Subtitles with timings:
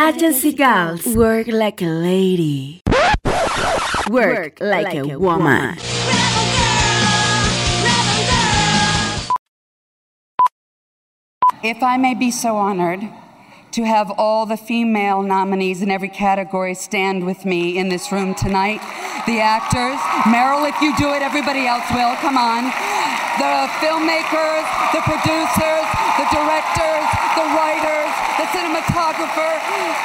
[0.00, 1.04] Agency Girls.
[1.14, 2.80] Work like a lady.
[4.08, 5.76] Work like a woman.
[11.62, 13.02] If I may be so honored
[13.72, 18.34] to have all the female nominees in every category stand with me in this room
[18.34, 18.80] tonight.
[19.26, 22.16] The actors, Meryl, if you do it, everybody else will.
[22.24, 22.64] Come on.
[23.36, 24.64] The filmmakers,
[24.96, 25.86] the producers,
[26.16, 27.06] the directors,
[27.36, 27.99] the writers,
[28.40, 29.52] the cinematographer,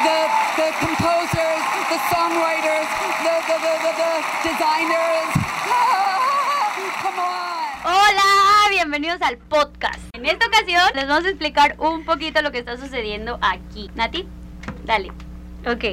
[0.03, 0.17] the,
[0.59, 2.87] the composers, the songwriters,
[3.23, 4.11] the, the, the, the, the
[4.43, 5.29] designers.
[7.01, 7.65] Come on.
[7.85, 9.99] Hola, bienvenidos al podcast.
[10.13, 13.89] En esta ocasión les vamos a explicar un poquito lo que está sucediendo aquí.
[13.95, 14.27] Nati,
[14.83, 15.11] dale.
[15.65, 15.85] Ok.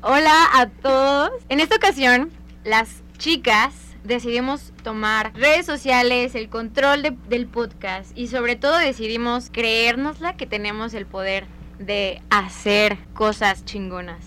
[0.00, 1.32] Hola a todos.
[1.50, 2.30] En esta ocasión,
[2.64, 9.50] las chicas decidimos tomar redes sociales, el control de- del podcast y sobre todo decidimos
[9.52, 11.46] creérnosla que tenemos el poder
[11.78, 14.24] de hacer cosas chingonas.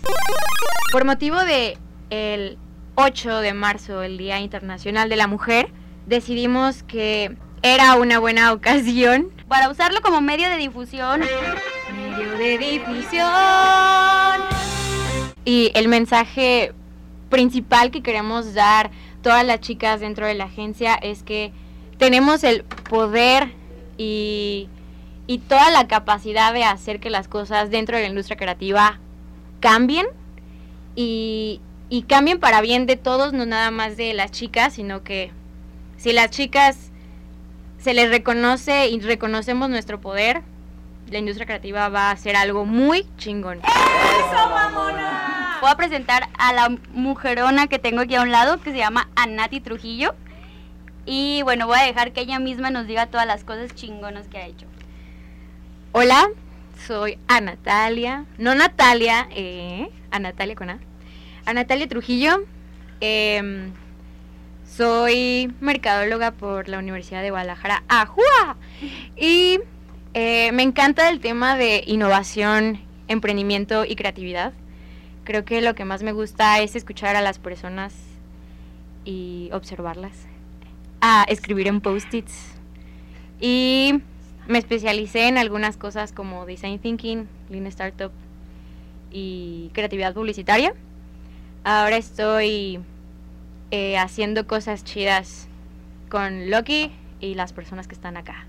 [0.92, 1.78] Por motivo de
[2.10, 2.58] el
[2.94, 5.70] 8 de marzo, el Día Internacional de la Mujer,
[6.06, 13.28] decidimos que era una buena ocasión Para usarlo como medio de difusión, medio de difusión.
[15.44, 16.72] Y el mensaje
[17.30, 18.90] principal que queremos dar
[19.22, 21.52] todas las chicas dentro de la agencia es que
[21.98, 23.52] tenemos el poder
[23.96, 24.68] y,
[25.28, 28.98] y toda la capacidad de hacer que las cosas dentro de la industria creativa
[29.60, 30.06] cambien
[30.96, 35.30] y, y cambien para bien de todos, no nada más de las chicas, sino que
[35.98, 36.90] si las chicas
[37.78, 40.40] se les reconoce y reconocemos nuestro poder,
[41.10, 43.60] la industria creativa va a ser algo muy chingón.
[45.60, 49.10] voy a presentar a la mujerona que tengo aquí a un lado, que se llama
[49.14, 50.14] Anati Trujillo.
[51.04, 54.38] Y bueno, voy a dejar que ella misma nos diga todas las cosas chingonas que
[54.38, 54.66] ha hecho.
[55.92, 56.28] Hola,
[56.86, 60.78] soy a Natalia, no Natalia, eh, a Natalia con A,
[61.46, 62.44] a Natalia Trujillo.
[63.00, 63.72] em,
[64.66, 68.56] soy mercadóloga por la Universidad de Guadalajara, ¡Ajúa!
[69.16, 69.60] Y
[70.14, 74.52] eh, me encanta el tema de innovación, emprendimiento y creatividad.
[75.24, 77.94] Creo que lo que más me gusta es escuchar a las personas
[79.04, 80.26] y observarlas.
[81.00, 82.54] A escribir en post-its.
[83.40, 84.02] Y
[84.48, 88.10] me especialicé en algunas cosas como design thinking, lean startup
[89.12, 90.74] y creatividad publicitaria.
[91.64, 92.80] Ahora estoy
[93.70, 95.48] eh, haciendo cosas chidas
[96.08, 98.46] con Loki y las personas que están acá.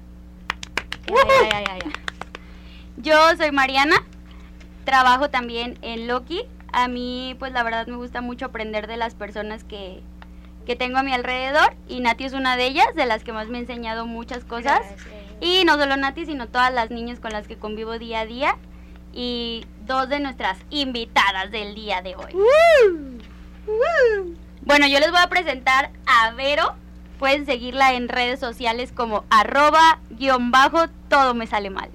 [2.98, 3.98] Yo soy Mariana,
[4.86, 6.44] trabajo también en Loki.
[6.72, 10.02] A mí, pues la verdad me gusta mucho aprender de las personas que,
[10.66, 13.48] que tengo a mi alrededor y Nati es una de ellas, de las que más
[13.48, 14.82] me ha enseñado muchas cosas.
[15.42, 18.58] Y no solo Nati, sino todas las niñas con las que convivo día a día
[19.14, 22.34] y dos de nuestras invitadas del día de hoy.
[24.62, 26.76] Bueno, yo les voy a presentar a Vero.
[27.18, 31.90] Pueden seguirla en redes sociales como arroba guion bajo todo me sale mal.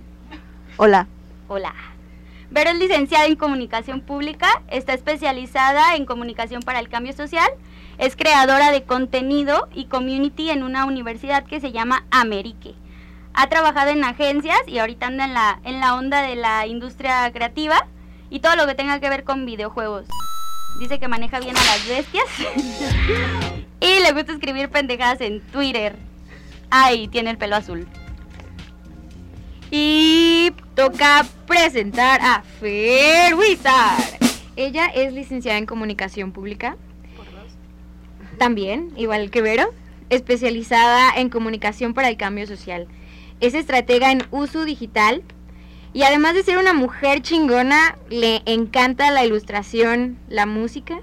[0.76, 1.06] Hola.
[1.48, 1.72] Hola.
[2.50, 7.48] Vero es licenciada en comunicación pública, está especializada en comunicación para el cambio social,
[7.98, 12.74] es creadora de contenido y community en una universidad que se llama Amerique.
[13.34, 17.30] Ha trabajado en agencias y ahorita anda en la, en la onda de la industria
[17.32, 17.86] creativa
[18.30, 20.06] y todo lo que tenga que ver con videojuegos.
[20.78, 22.26] Dice que maneja bien a las bestias
[23.80, 25.96] y le gusta escribir pendejadas en Twitter.
[26.70, 27.86] Ay, tiene el pelo azul.
[29.70, 34.18] Y toca presentar a Fer Wizard.
[34.56, 36.76] Ella es licenciada en comunicación pública.
[38.38, 39.72] También, igual que Vero,
[40.10, 42.86] especializada en comunicación para el cambio social.
[43.40, 45.22] Es estratega en uso digital
[45.92, 51.00] y además de ser una mujer chingona, le encanta la ilustración, la música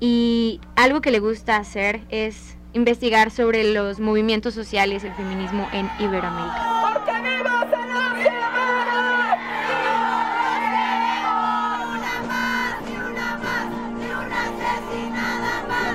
[0.00, 5.90] y algo que le gusta hacer es investigar sobre los movimientos sociales, el feminismo en
[5.98, 6.76] Iberoamérica.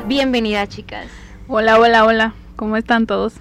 [0.08, 1.08] Bienvenida, chicas.
[1.48, 2.34] Hola, hola, hola.
[2.56, 3.34] ¿Cómo están todos?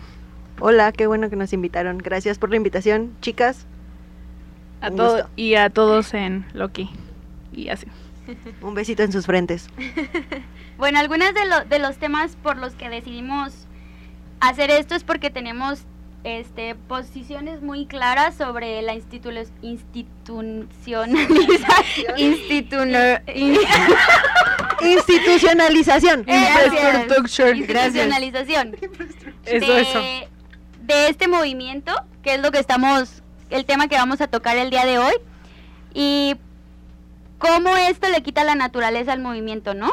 [0.60, 1.98] Hola, qué bueno que nos invitaron.
[1.98, 3.66] Gracias por la invitación, chicas.
[4.80, 6.90] A todos y a todos en Loki.
[7.52, 7.86] Y así.
[8.62, 9.68] Un besito en sus frentes.
[10.78, 13.66] Bueno, algunos de, lo- de los temas por los que decidimos
[14.40, 15.80] hacer esto es porque tenemos
[16.24, 21.10] este, posiciones muy claras sobre la institu- institucionalización.
[24.80, 26.20] Institucionalización.
[26.26, 27.50] Infrastructure.
[27.58, 28.74] Institucionalización.
[29.44, 30.00] Eso, de, eso.
[30.94, 31.92] De este movimiento,
[32.22, 35.14] que es lo que estamos, el tema que vamos a tocar el día de hoy.
[35.94, 36.36] Y
[37.38, 39.92] cómo esto le quita la naturaleza al movimiento, ¿no?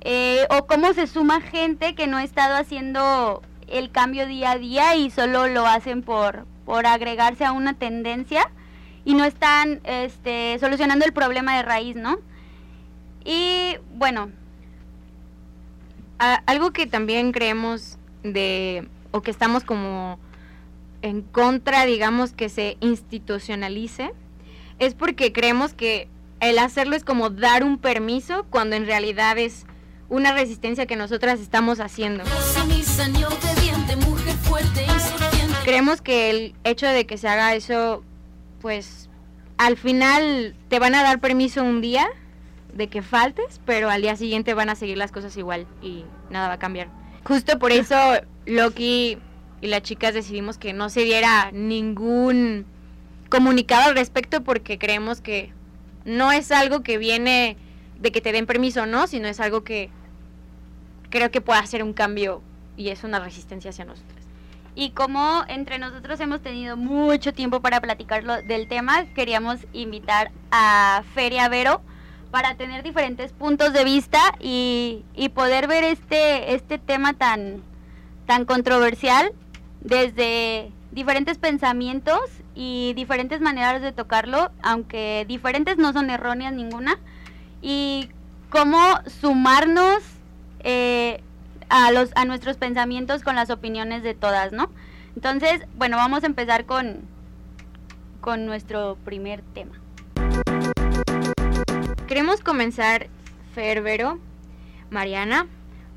[0.00, 4.58] Eh, o cómo se suma gente que no ha estado haciendo el cambio día a
[4.58, 8.50] día y solo lo hacen por, por agregarse a una tendencia
[9.04, 12.18] y no están este, solucionando el problema de raíz, ¿no?
[13.24, 14.30] Y bueno,
[16.18, 20.18] algo que también creemos de, o que estamos como
[21.00, 24.12] en contra, digamos, que se institucionalice,
[24.80, 26.08] es porque creemos que
[26.40, 29.66] el hacerlo es como dar un permiso cuando en realidad es
[30.08, 32.24] una resistencia que nosotras estamos haciendo.
[35.62, 38.02] Creemos que el hecho de que se haga eso,
[38.60, 39.08] pues
[39.58, 42.08] al final te van a dar permiso un día
[42.72, 46.48] de que faltes, pero al día siguiente van a seguir las cosas igual y nada
[46.48, 46.88] va a cambiar.
[47.22, 47.96] Justo por eso
[48.46, 49.18] Loki
[49.60, 52.66] y las chicas decidimos que no se diera ningún
[53.28, 55.52] comunicado al respecto porque creemos que
[56.04, 57.56] no es algo que viene
[57.98, 59.90] de que te den permiso no, sino es algo que
[61.10, 62.42] creo que puede hacer un cambio
[62.76, 64.18] y es una resistencia hacia nosotros.
[64.74, 70.32] Y como entre nosotros hemos tenido mucho tiempo para platicar lo- del tema, queríamos invitar
[70.50, 71.80] a Feria Vero
[72.32, 77.62] para tener diferentes puntos de vista y, y poder ver este, este tema tan,
[78.26, 79.32] tan controversial
[79.80, 82.20] desde diferentes pensamientos
[82.54, 86.98] y diferentes maneras de tocarlo, aunque diferentes no son erróneas ninguna,
[87.60, 88.10] y
[88.50, 88.78] cómo
[89.20, 90.02] sumarnos
[90.60, 91.20] eh,
[91.68, 94.70] a, los, a nuestros pensamientos con las opiniones de todas, ¿no?
[95.16, 97.00] Entonces, bueno, vamos a empezar con,
[98.20, 99.74] con nuestro primer tema.
[102.06, 103.08] Queremos comenzar,
[103.54, 104.18] Ferbero,
[104.90, 105.46] Mariana,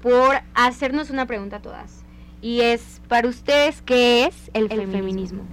[0.01, 2.03] por hacernos una pregunta a todas.
[2.47, 5.43] Y es, para ustedes, ¿qué es el, feminismo?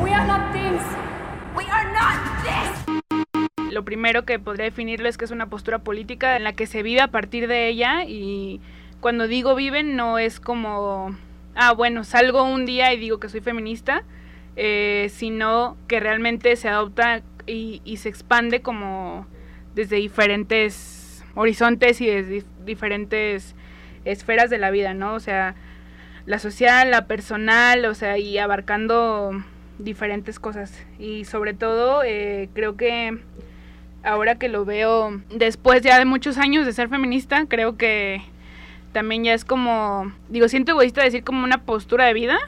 [0.00, 0.80] We are not this.
[1.56, 3.72] We are not this.
[3.72, 6.84] Lo primero que podría definirlo es que es una postura política en la que se
[6.84, 8.60] vive a partir de ella y
[9.00, 11.10] cuando digo viven no es como,
[11.56, 14.04] ah, bueno, salgo un día y digo que soy feminista,
[14.54, 19.26] eh, sino que realmente se adopta y, y se expande como
[19.74, 23.56] desde diferentes horizontes y desde dif- diferentes
[24.12, 25.14] esferas de la vida, ¿no?
[25.14, 25.54] O sea,
[26.26, 29.32] la social, la personal, o sea, y abarcando
[29.78, 30.84] diferentes cosas.
[30.98, 33.18] Y sobre todo, eh, creo que
[34.02, 38.22] ahora que lo veo después ya de muchos años de ser feminista, creo que
[38.92, 42.38] también ya es como, digo, siento egoísta decir como una postura de vida.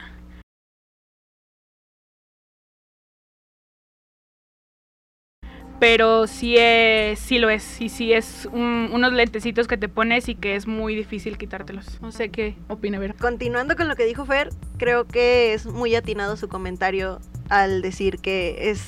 [5.81, 10.29] Pero sí, es, sí lo es, y sí es un- unos lentecitos que te pones
[10.29, 11.99] y que es muy difícil quitártelos.
[12.03, 13.15] No sé qué opina Vera.
[13.19, 17.19] Continuando con lo que dijo Fer, creo que es muy atinado su comentario
[17.49, 18.83] al decir que es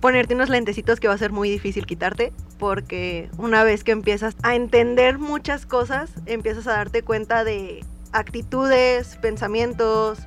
[0.00, 4.34] ponerte unos lentecitos que va a ser muy difícil quitarte, porque una vez que empiezas
[4.42, 10.20] a entender muchas cosas, empiezas a darte cuenta de actitudes, pensamientos,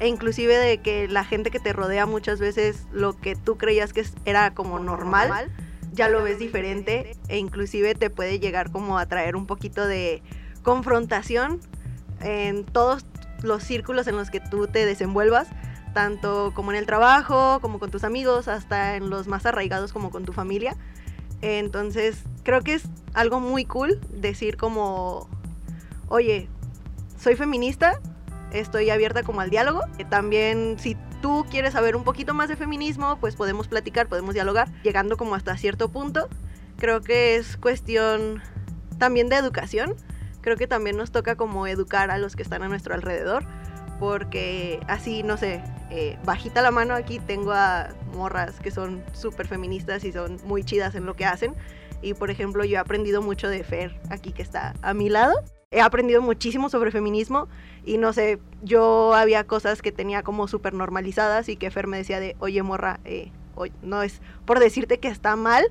[0.00, 3.92] e inclusive de que la gente que te rodea muchas veces lo que tú creías
[3.92, 5.52] que era como normal,
[5.92, 10.22] ya lo ves diferente e inclusive te puede llegar como a traer un poquito de
[10.62, 11.60] confrontación
[12.20, 13.04] en todos
[13.42, 15.48] los círculos en los que tú te desenvuelvas,
[15.92, 20.10] tanto como en el trabajo, como con tus amigos, hasta en los más arraigados como
[20.10, 20.76] con tu familia.
[21.42, 25.28] Entonces, creo que es algo muy cool decir como,
[26.08, 26.48] oye,
[27.18, 28.00] soy feminista,
[28.52, 29.80] estoy abierta como al diálogo.
[30.08, 34.68] También si tú quieres saber un poquito más de feminismo, pues podemos platicar, podemos dialogar,
[34.82, 36.28] llegando como hasta cierto punto.
[36.78, 38.42] Creo que es cuestión
[38.98, 39.94] también de educación.
[40.40, 43.44] Creo que también nos toca como educar a los que están a nuestro alrededor,
[43.98, 49.46] porque así, no sé, eh, bajita la mano aquí tengo a morras que son súper
[49.48, 51.54] feministas y son muy chidas en lo que hacen.
[52.00, 55.34] Y por ejemplo, yo he aprendido mucho de Fer, aquí que está a mi lado.
[55.72, 57.46] He aprendido muchísimo sobre feminismo
[57.84, 61.96] y no sé, yo había cosas que tenía como súper normalizadas y que Fer me
[61.98, 65.64] decía de, oye morra, eh, oy- no es por decirte que está mal,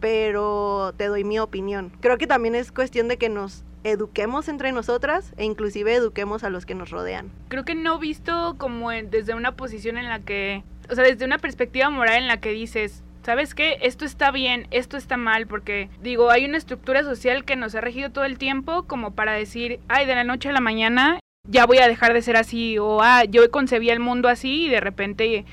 [0.00, 1.92] pero te doy mi opinión.
[2.00, 6.50] Creo que también es cuestión de que nos eduquemos entre nosotras e inclusive eduquemos a
[6.50, 7.30] los que nos rodean.
[7.46, 11.38] creo que no visto como desde una posición en la que, o sea, desde una
[11.38, 13.76] perspectiva moral en la que dices, ¿sabes qué?
[13.82, 17.82] Esto está bien, esto está mal, porque digo, hay una estructura social que nos ha
[17.82, 21.66] regido todo el tiempo como para decir, ay, de la noche a la mañana ya
[21.66, 24.80] voy a dejar de ser así, o ah, yo concebía el mundo así y de
[24.80, 25.44] repente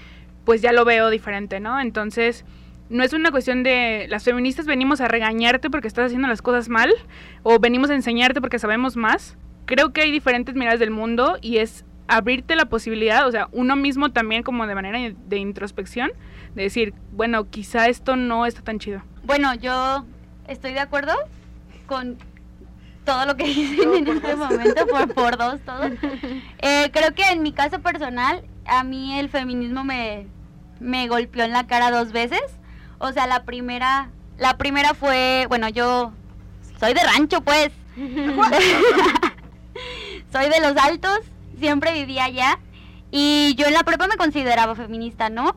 [0.46, 1.82] pues ya lo veo diferente, ¿no?
[1.82, 2.46] Entonces,
[2.90, 6.70] no es una cuestión de las feministas venimos a regañarte porque estás haciendo las cosas
[6.70, 6.94] mal
[7.44, 9.38] o venimos a enseñarte porque sabemos más.
[9.66, 13.76] Creo que hay diferentes miradas del mundo y es abrirte la posibilidad, o sea, uno
[13.76, 16.12] mismo también como de manera de introspección,
[16.56, 19.02] de decir, bueno, quizá esto no está tan chido.
[19.24, 20.06] Bueno, yo
[20.48, 21.14] estoy de acuerdo
[21.86, 22.18] con
[23.04, 25.90] todo lo que dicen en este momento, por, por dos, todo.
[26.60, 30.28] Eh, creo que en mi caso personal, a mí el feminismo me,
[30.80, 32.42] me golpeó en la cara dos veces.
[32.98, 36.14] O sea, la primera, la primera fue, bueno, yo
[36.80, 37.72] soy de rancho, pues.
[40.32, 41.20] soy de los altos,
[41.60, 42.60] siempre vivía allá.
[43.12, 45.56] Y yo en la prepa me consideraba feminista, ¿no?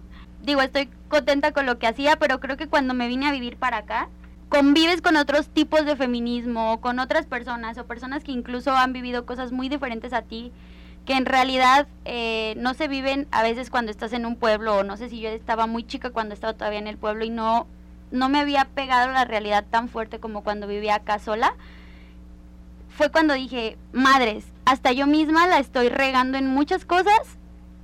[0.49, 3.59] Digo, estoy contenta con lo que hacía, pero creo que cuando me vine a vivir
[3.59, 4.09] para acá,
[4.49, 9.26] convives con otros tipos de feminismo, con otras personas o personas que incluso han vivido
[9.26, 10.50] cosas muy diferentes a ti,
[11.05, 14.85] que en realidad eh, no se viven a veces cuando estás en un pueblo, o
[14.85, 17.67] no sé si yo estaba muy chica cuando estaba todavía en el pueblo y no,
[18.11, 21.52] no me había pegado la realidad tan fuerte como cuando vivía acá sola.
[22.88, 27.37] Fue cuando dije, madres, hasta yo misma la estoy regando en muchas cosas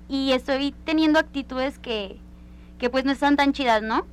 [0.09, 2.24] y estoy teniendo actitudes que,
[2.79, 4.07] que pues no están tan chidas, ¿no?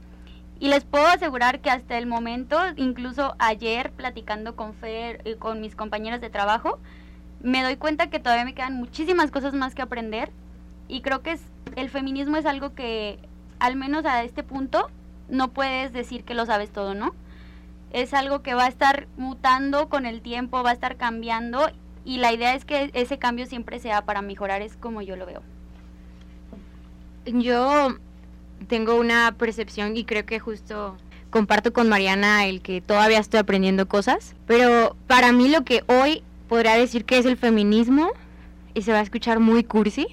[0.59, 5.59] Y les puedo asegurar que hasta el momento, incluso ayer platicando con Fer y con
[5.59, 6.77] mis compañeros de trabajo,
[7.41, 10.31] me doy cuenta que todavía me quedan muchísimas cosas más que aprender
[10.87, 11.41] y creo que es,
[11.75, 13.17] el feminismo es algo que
[13.59, 14.89] al menos a este punto
[15.29, 17.15] no puedes decir que lo sabes todo, ¿no?
[17.91, 21.71] Es algo que va a estar mutando con el tiempo, va a estar cambiando
[22.05, 25.25] y la idea es que ese cambio siempre sea para mejorar, es como yo lo
[25.25, 25.41] veo.
[27.25, 27.95] Yo
[28.67, 30.97] tengo una percepción y creo que justo
[31.29, 36.23] comparto con Mariana el que todavía estoy aprendiendo cosas, pero para mí lo que hoy
[36.49, 38.11] podría decir que es el feminismo
[38.73, 40.07] y se va a escuchar muy cursi,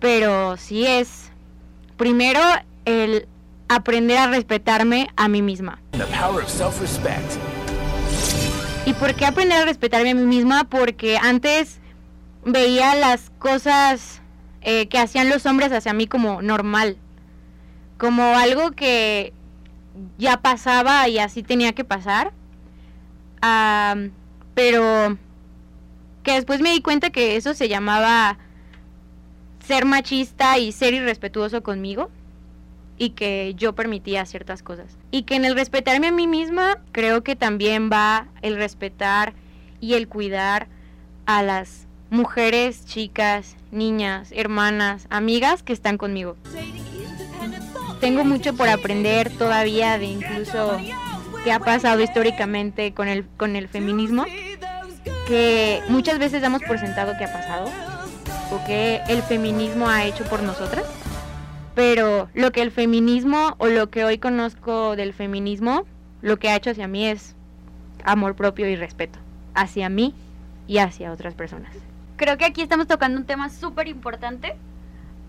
[0.00, 1.30] pero sí es
[1.96, 2.40] primero
[2.84, 3.26] el
[3.68, 5.80] aprender a respetarme a mí misma.
[8.86, 10.64] ¿Y por qué aprender a respetarme a mí misma?
[10.64, 11.78] Porque antes
[12.44, 14.22] veía las cosas
[14.62, 16.96] eh, que hacían los hombres hacia mí como normal,
[17.98, 19.32] como algo que
[20.16, 22.32] ya pasaba y así tenía que pasar.
[24.54, 25.16] pero
[26.22, 28.38] que después me di cuenta que eso se llamaba
[29.64, 32.10] ser machista y ser irrespetuoso conmigo
[32.96, 34.96] y que yo permitía ciertas cosas.
[35.10, 39.34] Y que en el respetarme a mí misma creo que también va el respetar
[39.80, 40.66] y el cuidar
[41.26, 46.36] a las mujeres, chicas, niñas, hermanas, amigas que están conmigo
[47.98, 50.78] tengo mucho por aprender todavía de incluso
[51.44, 54.24] qué ha pasado históricamente con el, con el feminismo,
[55.26, 57.70] que muchas veces damos por sentado que ha pasado
[58.50, 60.84] o que el feminismo ha hecho por nosotras,
[61.74, 65.84] pero lo que el feminismo o lo que hoy conozco del feminismo,
[66.22, 67.36] lo que ha hecho hacia mí es
[68.04, 69.18] amor propio y respeto,
[69.54, 70.14] hacia mí
[70.66, 71.72] y hacia otras personas.
[72.16, 74.56] Creo que aquí estamos tocando un tema súper importante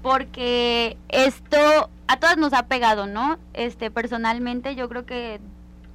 [0.02, 3.38] porque esto a todas nos ha pegado, ¿no?
[3.54, 5.40] Este, personalmente yo creo que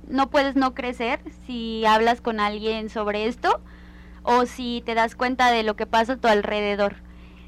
[0.08, 3.60] no puedes no crecer si hablas con alguien sobre esto
[4.22, 6.96] o si te das cuenta de lo que pasa a tu alrededor.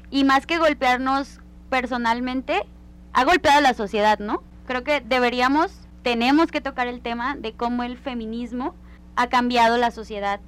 [0.09, 2.65] Y más que golpearnos personalmente,
[3.13, 4.43] ha golpeado a la sociedad, ¿no?
[4.65, 8.75] Creo que deberíamos, tenemos que tocar el tema de cómo el feminismo
[9.15, 10.39] ha cambiado la sociedad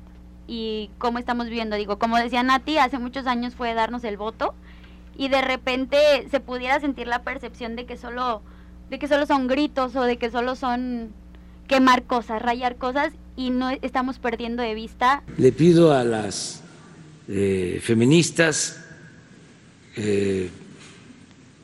[0.47, 1.75] y cómo estamos viviendo.
[1.75, 4.55] Digo, como decía Nati, hace muchos años fue darnos el voto
[5.19, 5.97] y de repente
[6.31, 8.41] se pudiera sentir la percepción de que solo
[8.89, 11.11] de que solo son gritos o de que solo son
[11.67, 15.21] quemar cosas, rayar cosas y no estamos perdiendo de vista.
[15.37, 16.63] Le pido a las
[17.27, 18.81] eh, feministas,
[19.97, 20.49] eh,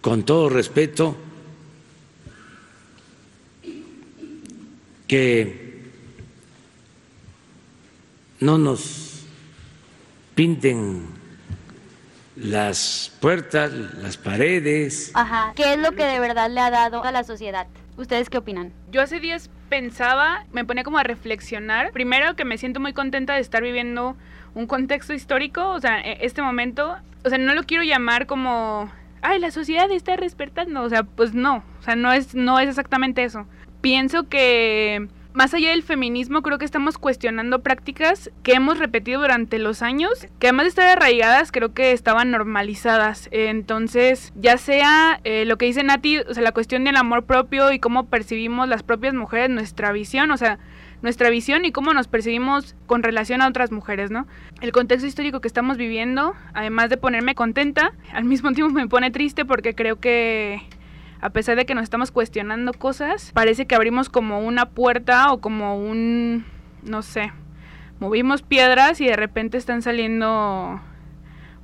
[0.01, 1.15] con todo respeto,
[5.07, 5.81] que
[8.41, 9.21] no nos
[10.35, 11.14] pinten
[12.35, 15.11] las puertas, las paredes.
[15.13, 15.53] Ajá.
[15.55, 17.67] ¿Qué es lo que de verdad le ha dado a la sociedad?
[17.97, 18.73] ¿Ustedes qué opinan?
[18.91, 21.91] Yo hace días pensaba, me ponía como a reflexionar.
[21.91, 24.17] Primero que me siento muy contenta de estar viviendo
[24.53, 28.91] un contexto histórico, o sea, e, este momento, o sea, no lo quiero llamar como,
[29.21, 32.69] ay, la sociedad está respetando, o sea, pues no, o sea, no es, no es
[32.69, 33.45] exactamente eso.
[33.81, 39.59] Pienso que más allá del feminismo, creo que estamos cuestionando prácticas que hemos repetido durante
[39.59, 43.27] los años, que además de estar arraigadas, creo que estaban normalizadas.
[43.31, 47.71] Entonces, ya sea eh, lo que dice Nati, o sea, la cuestión del amor propio
[47.71, 50.57] y cómo percibimos las propias mujeres, nuestra visión, o sea,
[51.01, 54.27] nuestra visión y cómo nos percibimos con relación a otras mujeres, ¿no?
[54.61, 59.11] El contexto histórico que estamos viviendo, además de ponerme contenta, al mismo tiempo me pone
[59.11, 60.61] triste porque creo que
[61.21, 65.39] a pesar de que nos estamos cuestionando cosas, parece que abrimos como una puerta o
[65.39, 66.45] como un,
[66.83, 67.31] no sé,
[67.99, 70.81] movimos piedras y de repente están saliendo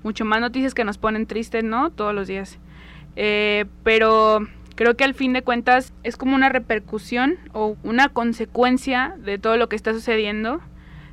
[0.03, 1.91] mucho más noticias que nos ponen tristes, ¿no?
[1.91, 2.60] Todos los días.
[3.15, 9.15] Eh, pero creo que al fin de cuentas es como una repercusión o una consecuencia
[9.20, 10.62] de todo lo que está sucediendo,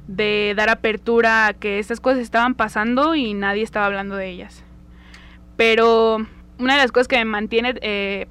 [0.07, 4.65] de dar apertura a que estas cosas estaban pasando y nadie estaba hablando de ellas.
[5.57, 6.27] Pero
[6.59, 8.27] una de las cosas que me mantiene eh,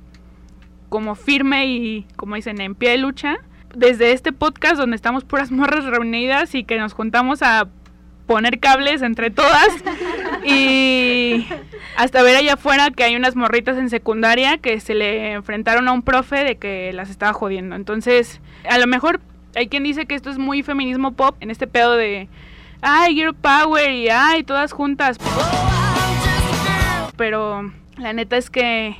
[0.89, 3.38] como firme y, como dicen, en pie de lucha,
[3.75, 7.67] desde este podcast donde estamos puras morras reunidas y que nos juntamos a
[8.25, 9.69] poner cables entre todas
[10.43, 11.48] y
[11.96, 15.93] hasta ver allá afuera que hay unas morritas en secundaria que se le enfrentaron a
[15.93, 17.75] un profe de que las estaba jodiendo.
[17.75, 19.22] Entonces, a lo mejor
[19.55, 22.27] hay quien dice que esto es muy feminismo pop en este pedo de
[22.81, 25.17] ay, girl power y ay, todas juntas.
[27.15, 28.96] Pero la neta es que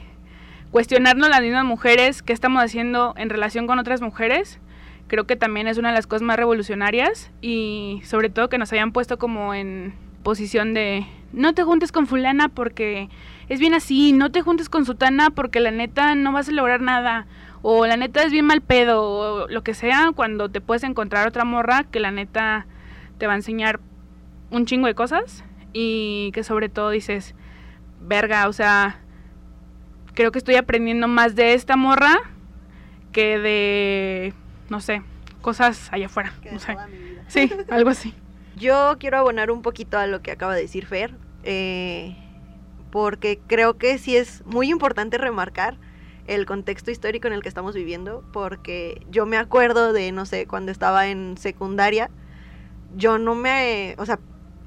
[0.72, 4.60] cuestionarnos las mismas mujeres, qué estamos haciendo en relación con otras mujeres,
[5.08, 8.72] creo que también es una de las cosas más revolucionarias y sobre todo que nos
[8.74, 13.10] hayan puesto como en posición de no te juntes con fulana porque
[13.50, 16.82] es bien así, no te juntes con sutana porque la neta no vas a lograr
[16.82, 17.27] nada
[17.62, 21.27] o la neta es bien mal pedo o lo que sea cuando te puedes encontrar
[21.27, 22.66] otra morra que la neta
[23.18, 23.80] te va a enseñar
[24.51, 27.36] un chingo de cosas y que sobre todo dices,
[28.08, 29.00] verga, o sea,
[30.14, 32.16] creo que estoy aprendiendo más de esta morra
[33.12, 34.34] que de
[34.70, 35.02] no sé,
[35.42, 36.34] cosas allá afuera.
[36.52, 36.76] No sé.
[37.28, 38.14] Sí, algo así.
[38.56, 42.16] Yo quiero abonar un poquito a lo que acaba de decir Fer, eh,
[42.92, 45.78] porque creo que sí es muy importante remarcar
[46.26, 50.46] el contexto histórico en el que estamos viviendo, porque yo me acuerdo de, no sé,
[50.46, 52.10] cuando estaba en secundaria,
[52.96, 54.20] yo no me, o sea,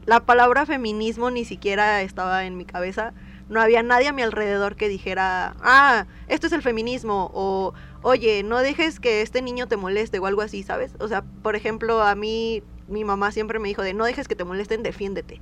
[0.06, 3.12] la palabra feminismo ni siquiera estaba en mi cabeza,
[3.50, 8.42] no había nadie a mi alrededor que dijera, ah, esto es el feminismo, o oye,
[8.44, 10.94] no dejes que este niño te moleste o algo así, ¿sabes?
[11.00, 14.36] O sea, por ejemplo, a mí mi mamá siempre me dijo de no dejes que
[14.36, 15.40] te molesten, defiéndete,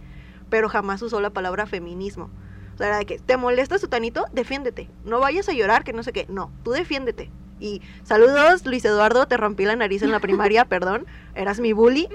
[0.49, 2.31] pero jamás usó la palabra feminismo.
[2.75, 5.93] O sea, era de que te molesta su tanito, defiéndete, no vayas a llorar, que
[5.93, 7.31] no sé qué, no, tú defiéndete.
[7.61, 12.09] Y saludos, Luis Eduardo, te rompí la nariz en la primaria, perdón, eras mi bully.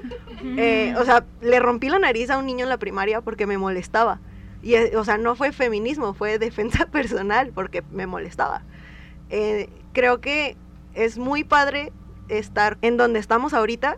[0.57, 3.59] Eh, o sea, le rompí la nariz a un niño en la primaria porque me
[3.59, 4.19] molestaba.
[4.63, 8.63] Y, o sea, no fue feminismo, fue defensa personal porque me molestaba.
[9.29, 10.57] Eh, creo que
[10.95, 11.91] es muy padre
[12.29, 13.97] estar en donde estamos ahorita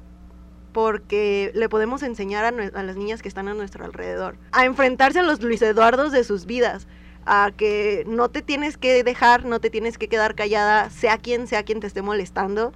[0.73, 5.23] porque le podemos enseñar a, las niñas que están a nuestro alrededor a enfrentarse a
[5.23, 6.85] los Luis Eduardos de sus vidas,
[7.25, 11.47] a que no te tienes que dejar, no te tienes que quedar callada, sea quien
[11.47, 12.73] sea quien te esté molestando.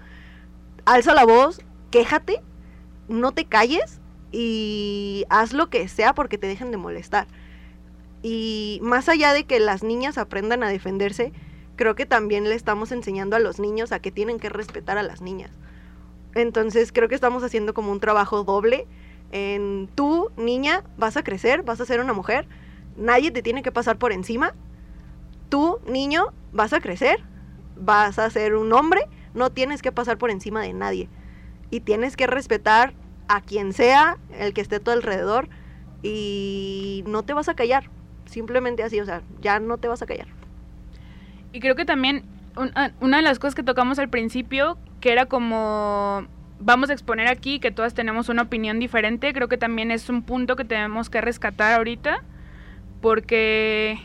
[0.85, 2.41] Alza la voz, quéjate,
[3.09, 3.99] no te calles
[4.31, 7.27] y haz lo que sea porque te dejen de molestar.
[8.21, 11.31] Y más allá de que las niñas aprendan a defenderse,
[11.75, 15.03] creo que también le estamos enseñando a los niños a que tienen que respetar a
[15.03, 15.51] las niñas.
[16.35, 18.87] Entonces creo que estamos haciendo como un trabajo doble.
[19.31, 22.47] En tú, niña, vas a crecer, vas a ser una mujer,
[22.97, 24.53] nadie te tiene que pasar por encima.
[25.49, 27.23] Tú, niño, vas a crecer,
[27.75, 29.01] vas a ser un hombre,
[29.33, 31.09] no tienes que pasar por encima de nadie.
[31.71, 32.93] Y tienes que respetar
[33.27, 35.47] a quien sea, el que esté a tu alrededor,
[36.01, 37.89] y no te vas a callar.
[38.29, 40.27] Simplemente así, o sea, ya no te vas a callar.
[41.51, 42.23] Y creo que también
[42.75, 46.27] ah, una de las cosas que tocamos al principio, que era como
[46.59, 50.21] vamos a exponer aquí que todas tenemos una opinión diferente, creo que también es un
[50.21, 52.21] punto que tenemos que rescatar ahorita,
[53.01, 53.97] porque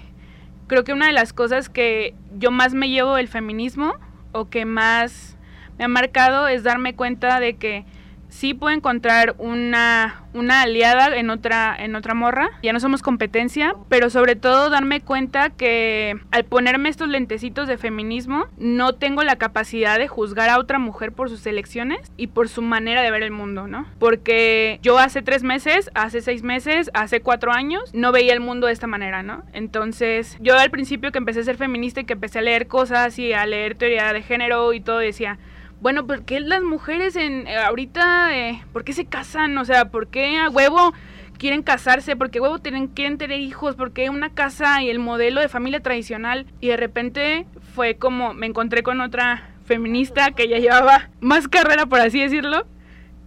[0.68, 3.94] creo que una de las cosas que yo más me llevo del feminismo
[4.32, 5.36] o que más
[5.78, 7.84] me ha marcado es darme cuenta de que
[8.34, 12.50] sí puedo encontrar una, una aliada en otra, en otra morra.
[12.64, 17.78] Ya no somos competencia, pero sobre todo darme cuenta que al ponerme estos lentecitos de
[17.78, 22.48] feminismo, no tengo la capacidad de juzgar a otra mujer por sus elecciones y por
[22.48, 23.86] su manera de ver el mundo, ¿no?
[24.00, 28.66] Porque yo hace tres meses, hace seis meses, hace cuatro años, no veía el mundo
[28.66, 29.44] de esta manera, ¿no?
[29.52, 33.16] Entonces, yo al principio que empecé a ser feminista y que empecé a leer cosas
[33.20, 35.38] y a leer teoría de género y todo, decía,
[35.80, 39.56] bueno, ¿por qué las mujeres en eh, ahorita, eh, por qué se casan?
[39.58, 40.94] O sea, ¿por qué a huevo
[41.38, 42.16] quieren casarse?
[42.16, 43.76] ¿Por qué huevo tienen, quieren tener hijos?
[43.76, 46.46] ¿Por qué una casa y el modelo de familia tradicional?
[46.60, 51.86] Y de repente fue como, me encontré con otra feminista que ya llevaba más carrera,
[51.86, 52.66] por así decirlo,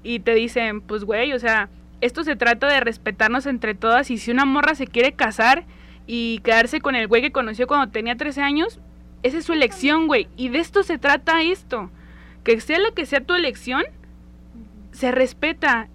[0.03, 1.69] y te dicen, pues güey, o sea,
[2.01, 5.65] esto se trata de respetarnos entre todas y si una morra se quiere casar
[6.05, 8.79] y quedarse con el güey que conoció cuando tenía 13 años,
[9.23, 11.91] esa es su elección, güey, y de esto se trata esto
[12.55, 13.83] que sea lo que sea tu elección,
[14.91, 15.89] se respeta.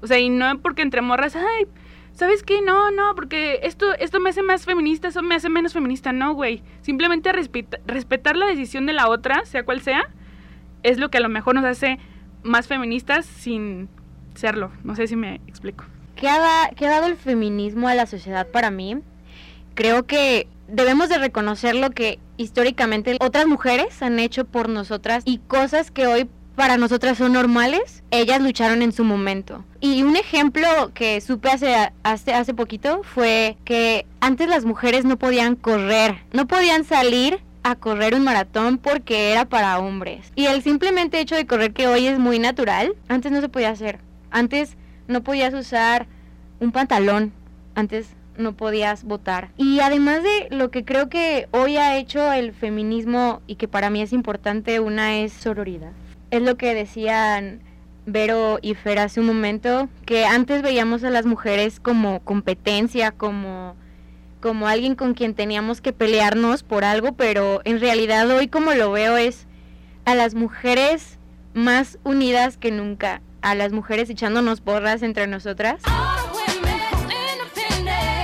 [0.00, 1.66] O sea, y no porque entre morras, ay,
[2.12, 2.62] ¿sabes qué?
[2.62, 6.12] No, no, porque esto, esto me hace más feminista, eso me hace menos feminista.
[6.12, 6.62] No, güey.
[6.80, 10.08] Simplemente respetar la decisión de la otra, sea cual sea,
[10.82, 11.98] es lo que a lo mejor nos hace
[12.42, 13.90] más feministas sin
[14.34, 14.72] serlo.
[14.82, 15.84] No sé si me explico.
[16.16, 18.98] ¿qué ha, qué ha dado el feminismo a la sociedad para mí?
[19.74, 25.38] Creo que debemos de reconocer lo que históricamente otras mujeres han hecho por nosotras y
[25.38, 29.64] cosas que hoy para nosotras son normales, ellas lucharon en su momento.
[29.80, 35.16] Y un ejemplo que supe hace, hace, hace poquito fue que antes las mujeres no
[35.16, 40.32] podían correr, no podían salir a correr un maratón porque era para hombres.
[40.34, 43.70] Y el simplemente hecho de correr que hoy es muy natural, antes no se podía
[43.70, 43.98] hacer.
[44.30, 44.76] Antes
[45.08, 46.06] no podías usar
[46.60, 47.32] un pantalón,
[47.74, 49.50] antes no podías votar.
[49.56, 53.90] Y además de lo que creo que hoy ha hecho el feminismo y que para
[53.90, 55.92] mí es importante, una es sororidad.
[56.30, 57.60] Es lo que decían
[58.06, 63.76] Vero y Fer hace un momento, que antes veíamos a las mujeres como competencia, como
[64.40, 68.90] como alguien con quien teníamos que pelearnos por algo, pero en realidad hoy como lo
[68.90, 69.46] veo es
[70.06, 71.18] a las mujeres
[71.52, 75.82] más unidas que nunca, a las mujeres echándonos porras entre nosotras.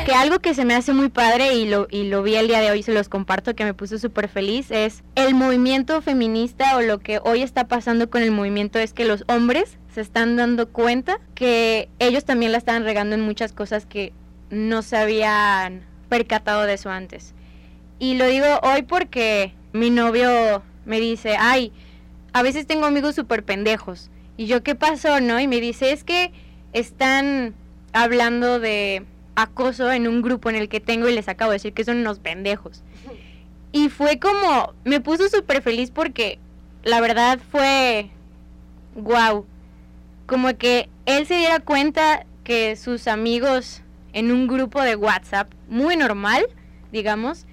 [0.07, 2.61] Que algo que se me hace muy padre y lo, y lo vi el día
[2.61, 6.81] de hoy, se los comparto, que me puso súper feliz, es el movimiento feminista o
[6.81, 10.69] lo que hoy está pasando con el movimiento es que los hombres se están dando
[10.69, 14.13] cuenta que ellos también la están regando en muchas cosas que
[14.49, 17.35] no sabían percatado de eso antes.
[17.99, 21.73] Y lo digo hoy porque mi novio me dice, ay,
[22.33, 24.13] a veces tengo amigos súper pendejos.
[24.37, 25.41] Y yo, ¿qué pasó, no?
[25.41, 26.31] Y me dice, es que
[26.73, 27.57] están
[27.93, 29.05] hablando de
[29.37, 31.99] acoso en un grupo en el que tengo y les acabo de decir que son
[31.99, 32.83] unos pendejos.
[33.71, 36.39] Y fue como, me puso súper feliz porque
[36.83, 38.11] la verdad fue,
[38.95, 39.45] wow,
[40.27, 45.97] como que él se diera cuenta que sus amigos en un grupo de WhatsApp muy
[45.97, 46.47] normal,
[46.91, 47.45] digamos,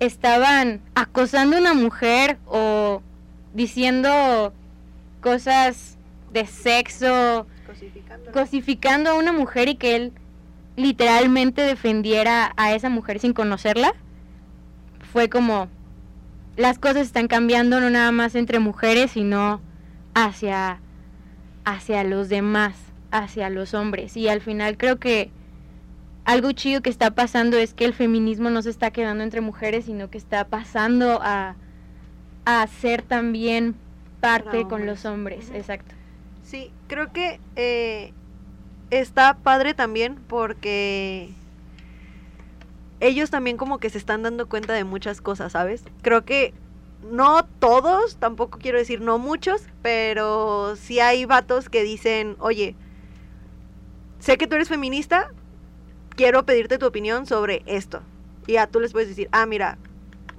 [0.00, 3.02] estaban acosando a una mujer o
[3.52, 4.52] diciendo
[5.20, 5.98] cosas
[6.32, 7.46] de sexo,
[8.32, 9.10] cosificando.
[9.10, 10.12] a una mujer y que él
[10.78, 13.94] literalmente defendiera a esa mujer sin conocerla,
[15.12, 15.68] fue como
[16.56, 19.60] las cosas están cambiando no nada más entre mujeres, sino
[20.14, 20.80] hacia
[21.64, 22.76] hacia los demás,
[23.10, 24.16] hacia los hombres.
[24.16, 25.30] Y al final creo que
[26.24, 29.86] algo chido que está pasando es que el feminismo no se está quedando entre mujeres,
[29.86, 31.56] sino que está pasando a,
[32.44, 33.74] a ser también
[34.20, 35.50] parte con los hombres.
[35.52, 35.94] Exacto.
[36.42, 38.12] Sí, creo que eh,
[38.90, 41.30] está padre también porque
[43.00, 45.84] ellos también como que se están dando cuenta de muchas cosas, ¿sabes?
[46.02, 46.54] Creo que
[47.10, 52.74] no todos, tampoco quiero decir no muchos, pero sí hay vatos que dicen, oye,
[54.18, 55.30] sé que tú eres feminista,
[56.10, 58.02] quiero pedirte tu opinión sobre esto.
[58.46, 59.78] Y ya tú les puedes decir, ah, mira,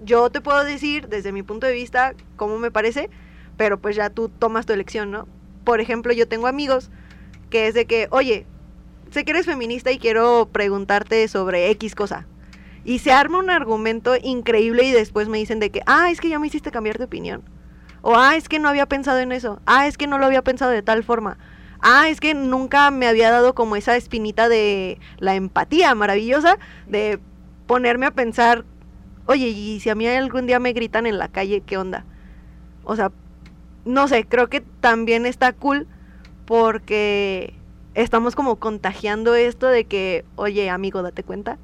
[0.04, 3.10] yo te puedo decir desde mi punto de vista cómo me parece,
[3.56, 5.28] pero pues ya tú tomas tu elección, ¿no?
[5.64, 6.90] Por ejemplo, yo tengo amigos
[7.50, 8.46] que es de que, oye,
[9.12, 12.26] sé que eres feminista y quiero preguntarte sobre X cosa.
[12.86, 16.30] Y se arma un argumento increíble y después me dicen de que, ah, es que
[16.30, 17.44] ya me hiciste cambiar de opinión.
[18.02, 19.62] O, ah, es que no había pensado en eso.
[19.66, 21.38] Ah, es que no lo había pensado de tal forma
[21.82, 26.58] ah, es que nunca me había dado como esa espinita de la empatía maravillosa,
[26.88, 27.20] de
[27.68, 28.66] ponerme a pensar,
[29.26, 32.06] oye, y si a mí algún día me gritan en la calle, ¿qué onda?
[32.84, 33.12] O sea,
[33.86, 35.88] no sé, creo que también está cool
[36.50, 37.54] porque
[37.94, 41.60] estamos como contagiando esto de que, oye, amigo, date cuenta.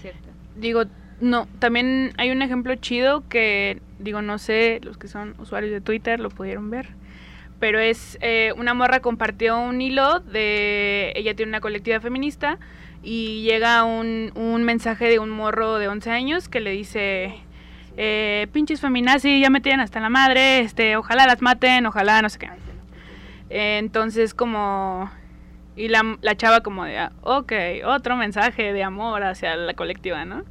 [0.00, 0.30] Cierto.
[0.56, 0.86] Digo,
[1.20, 5.80] no, también hay un ejemplo chido que, digo, no sé, los que son usuarios de
[5.80, 6.88] Twitter lo pudieron ver
[7.60, 12.58] pero es eh, una morra compartió un hilo de, ella tiene una colectiva feminista
[13.02, 17.34] y llega un, un mensaje de un morro de 11 años que le dice,
[17.98, 22.30] eh, pinches feminazis, ya me tienen hasta la madre, este, ojalá las maten, ojalá no
[22.30, 22.48] sé qué.
[23.50, 25.10] Entonces como,
[25.76, 27.52] y la, la chava como de, ah, ok,
[27.84, 30.44] otro mensaje de amor hacia la colectiva, ¿no?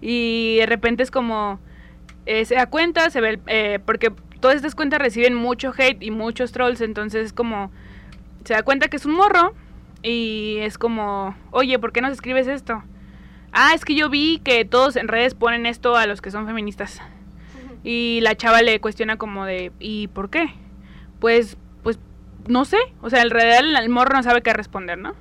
[0.00, 1.60] Y de repente es como,
[2.26, 6.10] eh, se da cuenta, se ve, eh, porque todas estas cuentas reciben mucho hate y
[6.10, 7.70] muchos trolls, entonces es como,
[8.44, 9.54] se da cuenta que es un morro
[10.02, 12.82] y es como, oye, ¿por qué no escribes esto?
[13.52, 16.46] Ah, es que yo vi que todos en redes ponen esto a los que son
[16.46, 17.00] feministas.
[17.84, 20.54] Y la chava le cuestiona como de, ¿y por qué?
[21.20, 21.56] Pues,
[22.48, 22.78] no sé.
[23.00, 25.14] O sea, realidad el morro no sabe qué responder, ¿no?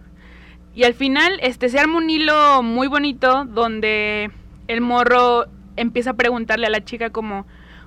[0.73, 4.31] Y al final, este, se arma un hilo muy bonito donde
[4.67, 7.45] el morro empieza a preguntarle a la chica como,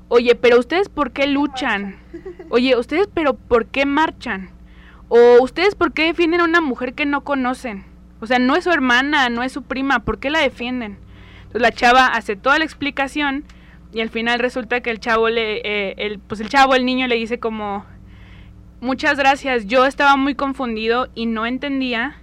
[0.08, 1.96] Oye, pero ustedes por qué luchan?
[2.50, 4.50] Oye, ustedes pero por qué marchan?
[5.08, 7.84] O ustedes por qué defienden a una mujer que no conocen?
[8.20, 10.98] O sea, no es su hermana, no es su prima, ¿por qué la defienden?
[11.38, 13.44] Entonces la chava hace toda la explicación
[13.92, 17.06] y al final resulta que el chavo le, eh, el, pues el chavo, el niño
[17.06, 17.86] le dice como,
[18.84, 19.66] muchas gracias.
[19.66, 22.16] Yo estaba muy confundido y no entendía.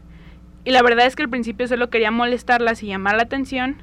[0.63, 3.82] Y la verdad es que al principio solo quería molestarlas y llamar la atención.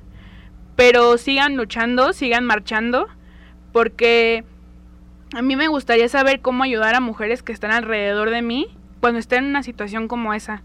[0.76, 3.08] Pero sigan luchando, sigan marchando,
[3.72, 4.44] porque
[5.34, 8.68] a mí me gustaría saber cómo ayudar a mujeres que están alrededor de mí
[9.00, 10.62] cuando estén en una situación como esa.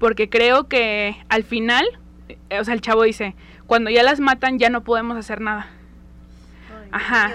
[0.00, 1.86] Porque creo que al final,
[2.28, 3.36] eh, o sea, el chavo dice,
[3.68, 5.68] cuando ya las matan ya no podemos hacer nada.
[6.90, 7.30] Ajá.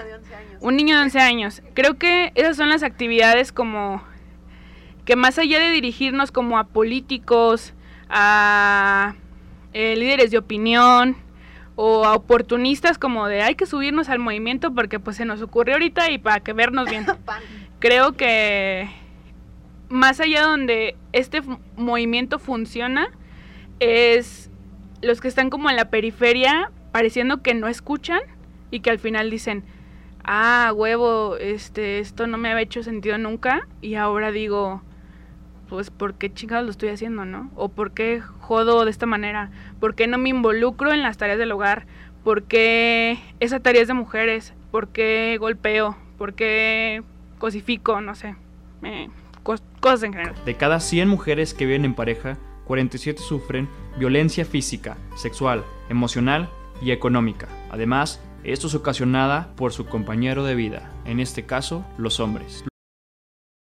[0.60, 1.62] Un niño de 11 años.
[1.72, 4.02] Creo que esas son las actividades como
[5.08, 7.72] que más allá de dirigirnos como a políticos,
[8.10, 9.14] a
[9.72, 11.16] eh, líderes de opinión
[11.76, 15.76] o a oportunistas como de hay que subirnos al movimiento porque pues se nos ocurrió
[15.76, 17.06] ahorita y para que vernos bien.
[17.78, 18.90] Creo que
[19.88, 21.40] más allá donde este
[21.78, 23.08] movimiento funciona
[23.80, 24.50] es
[25.00, 28.20] los que están como en la periferia pareciendo que no escuchan
[28.70, 29.64] y que al final dicen,
[30.22, 34.82] ah, huevo, este, esto no me había hecho sentido nunca y ahora digo,
[35.68, 37.50] pues, ¿por qué chingados lo estoy haciendo, no?
[37.54, 39.50] O ¿por qué jodo de esta manera?
[39.80, 41.86] ¿Por qué no me involucro en las tareas del hogar?
[42.24, 44.54] ¿Por qué esa tarea es de mujeres?
[44.70, 45.96] ¿Por qué golpeo?
[46.16, 47.02] ¿Por qué
[47.38, 48.00] cosifico?
[48.00, 48.34] No sé.
[49.80, 50.34] cosas en general.
[50.44, 56.50] De cada 100 mujeres que viven en pareja, 47 sufren violencia física, sexual, emocional
[56.82, 57.48] y económica.
[57.70, 62.64] Además, esto es ocasionada por su compañero de vida, en este caso, los hombres.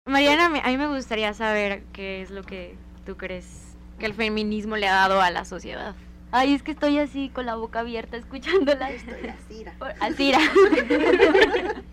[0.09, 4.75] Mariana, a mí me gustaría saber qué es lo que tú crees que el feminismo
[4.75, 5.95] le ha dado a la sociedad.
[6.31, 8.91] Ay, es que estoy así con la boca abierta escuchándola.
[8.91, 9.75] Estoy asira.
[9.99, 10.39] Asira.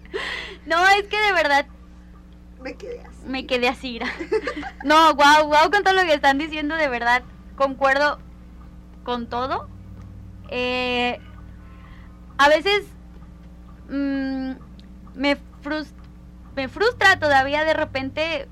[0.66, 1.66] no, es que de verdad
[2.62, 3.26] me quedé así.
[3.26, 4.00] Me quedé así.
[4.84, 7.22] No, wow, wow con todo lo que están diciendo, de verdad,
[7.54, 8.18] concuerdo
[9.04, 9.68] con todo.
[10.48, 11.18] Eh,
[12.38, 12.86] a veces
[13.88, 14.52] mm,
[15.14, 15.36] me,
[16.56, 18.48] me frustra todavía de repente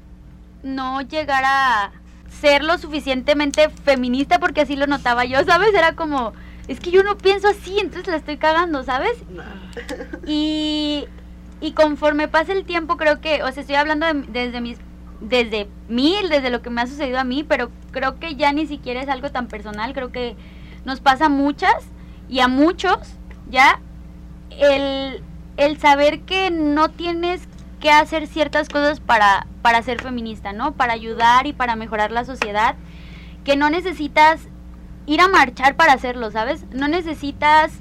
[0.63, 1.93] no llegar a
[2.41, 5.75] ser lo suficientemente feminista porque así lo notaba yo, ¿sabes?
[5.75, 6.35] Era como,
[6.69, 9.17] es que yo no pienso así, entonces la estoy cagando, ¿sabes?
[10.27, 11.05] Y,
[11.61, 14.79] y conforme pasa el tiempo creo que, o sea, estoy hablando desde mis
[15.21, 18.67] desde mí, desde lo que me ha sucedido a mí, pero creo que ya ni
[18.67, 20.37] siquiera es algo tan personal, creo que
[20.85, 21.75] nos pasa a muchas
[22.29, 22.99] y a muchos
[23.49, 23.81] ya
[24.51, 25.23] el,
[25.57, 27.49] el saber que no tienes
[27.85, 30.73] que hacer ciertas cosas para, para ser feminista, ¿no?
[30.73, 32.77] Para ayudar y para mejorar la sociedad,
[33.45, 34.41] que no necesitas
[35.05, 36.65] ir a marchar para hacerlo, ¿sabes?
[36.73, 37.73] No necesitas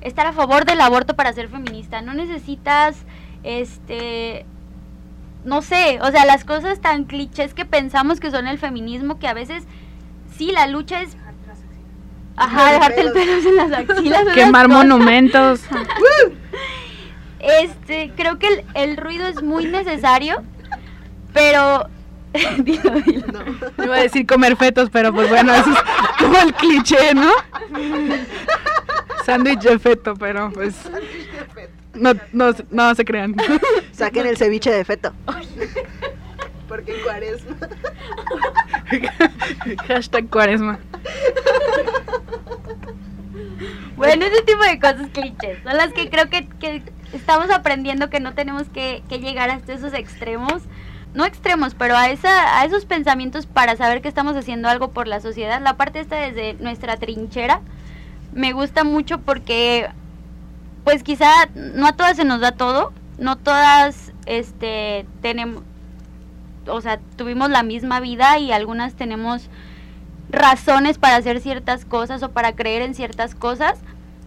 [0.00, 2.96] estar a favor del aborto para ser feminista, no necesitas,
[3.44, 4.44] este,
[5.44, 9.28] no sé, o sea, las cosas tan clichés que pensamos que son el feminismo, que
[9.28, 9.62] a veces
[10.36, 11.16] sí, la lucha es
[12.34, 14.24] Ajá, dejarte el pelo en las axilas.
[14.34, 15.60] Quemar monumentos.
[17.40, 20.42] este, creo que el, el, ruido es muy necesario,
[21.32, 21.88] pero...
[23.32, 23.84] No.
[23.84, 25.78] Iba a decir comer fetos, pero pues bueno, eso es
[26.18, 27.30] como el cliché, ¿no?
[29.24, 30.74] Sándwich de feto, pero pues...
[31.94, 33.34] No, no, no se crean.
[33.92, 35.12] Saquen el ceviche de feto.
[36.68, 37.56] Porque cuaresma.
[39.88, 40.78] Hashtag cuaresma.
[43.96, 48.20] Bueno, ese tipo de cosas clichés son las que creo que, que estamos aprendiendo que
[48.20, 50.62] no tenemos que, llegar hasta esos extremos.
[51.14, 55.08] No extremos, pero a, esa, a esos pensamientos para saber que estamos haciendo algo por
[55.08, 55.60] la sociedad.
[55.62, 57.60] La parte esta desde nuestra trinchera
[58.32, 59.88] me gusta mucho porque
[60.84, 65.62] pues quizá no a todas se nos da todo, no todas este tenemos
[66.68, 69.48] o sea, tuvimos la misma vida y algunas tenemos
[70.30, 73.78] razones para hacer ciertas cosas o para creer en ciertas cosas.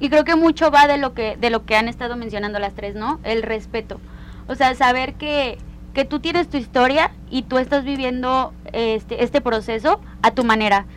[0.01, 2.73] Y creo que mucho va de lo que, de lo que han estado mencionando las
[2.73, 3.19] tres, ¿no?
[3.23, 4.01] El respeto.
[4.47, 5.59] O sea, saber que,
[5.93, 10.87] que tú tienes tu historia y tú estás viviendo este, este proceso a tu manera.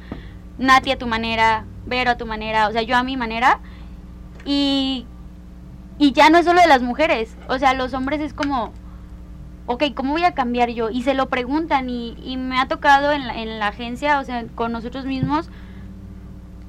[0.56, 3.60] Nati a tu manera, Vero a tu manera, o sea, yo a mi manera.
[4.46, 5.04] Y,
[5.98, 8.72] y ya no es solo de las mujeres, o sea, los hombres es como,
[9.66, 10.88] ok, ¿cómo voy a cambiar yo?
[10.88, 14.24] Y se lo preguntan y, y me ha tocado en la, en la, agencia, o
[14.24, 15.50] sea, con nosotros mismos,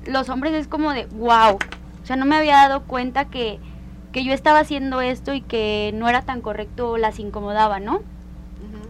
[0.06, 1.58] los hombres es como de, wow,
[2.06, 3.58] o sea, no me había dado cuenta que,
[4.12, 8.04] que yo estaba haciendo esto y que no era tan correcto, las incomodaba, ¿no?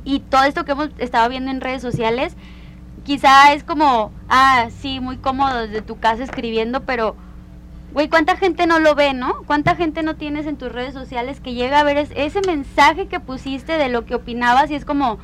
[0.04, 2.36] Y todo esto que hemos estado viendo en redes sociales,
[3.06, 7.16] quizá es como, ah, sí, muy cómodo desde tu casa escribiendo, pero
[7.94, 9.44] Güey, ¿cuánta gente no lo ve, no?
[9.48, 13.22] ¿Cuánta gente no tienes en tus redes sociales que llega a ver ese mensaje que
[13.22, 15.20] pusiste de lo que opinabas y es como,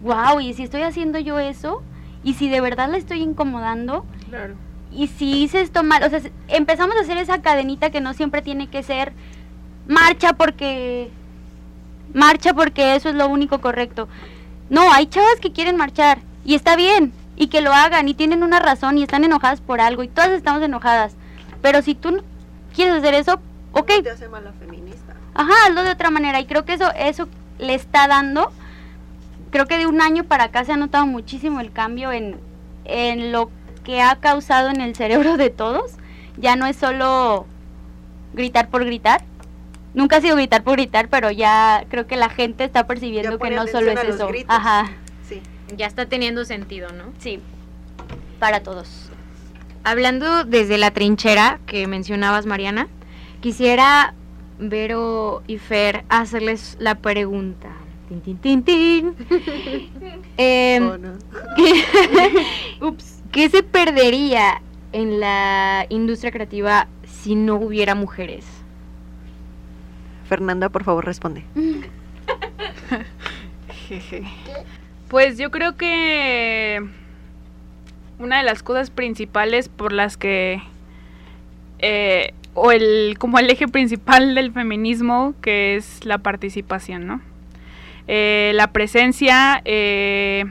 [0.00, 1.82] wow, y si estoy haciendo yo eso,
[2.22, 4.54] y si de verdad la estoy incomodando, claro.
[4.94, 8.42] Y si hice esto mal, o sea, empezamos a hacer esa cadenita que no siempre
[8.42, 9.12] tiene que ser
[9.86, 11.10] marcha porque
[12.12, 14.08] marcha porque eso es lo único correcto.
[14.70, 18.42] No, hay chavas que quieren marchar y está bien y que lo hagan y tienen
[18.42, 21.16] una razón y están enojadas por algo y todas estamos enojadas.
[21.60, 22.22] Pero si tú
[22.74, 23.40] quieres hacer eso,
[23.72, 23.90] ok.
[24.02, 25.14] Te hace mala feminista.
[25.34, 27.28] Ajá, hazlo de otra manera y creo que eso eso
[27.58, 28.52] le está dando
[29.54, 32.40] creo que de un año para acá se ha notado muchísimo el cambio en,
[32.86, 33.63] en lo que
[34.02, 35.92] ha causado en el cerebro de todos.
[36.36, 37.46] Ya no es solo
[38.32, 39.24] gritar por gritar.
[39.94, 43.50] Nunca ha sido gritar por gritar, pero ya creo que la gente está percibiendo que
[43.50, 44.28] no solo es atención a los eso.
[44.28, 44.56] gritos.
[44.56, 44.90] Ajá,
[45.28, 45.40] Sí.
[45.76, 47.04] Ya está teniendo sentido, ¿no?
[47.18, 47.40] sí.
[48.40, 49.10] Para todos.
[49.84, 52.88] Hablando desde la trinchera que mencionabas, Mariana,
[53.40, 54.14] quisiera,
[54.58, 57.68] Vero y Fer, hacerles la pregunta.
[58.08, 59.14] Tin, tin, tin, tin.
[60.82, 61.12] ¿O no?
[61.56, 62.44] ¿qué,
[62.84, 68.46] ups, ¿Qué se perdería en la industria creativa si no hubiera mujeres?
[70.28, 71.42] Fernanda, por favor, responde.
[73.88, 74.22] Jeje.
[75.08, 76.80] Pues yo creo que
[78.18, 80.60] una de las cosas principales por las que
[81.78, 87.20] eh, o el como el eje principal del feminismo que es la participación, ¿no?
[88.08, 90.46] Eh, la presencia, eh,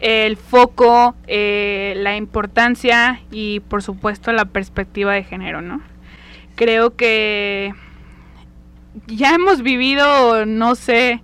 [0.00, 5.80] el foco, eh, la importancia y por supuesto la perspectiva de género, ¿no?
[6.54, 7.74] Creo que
[9.06, 11.22] ya hemos vivido, no sé,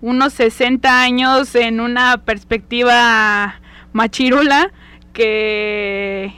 [0.00, 3.60] unos 60 años en una perspectiva
[3.92, 4.70] machirula
[5.12, 6.32] que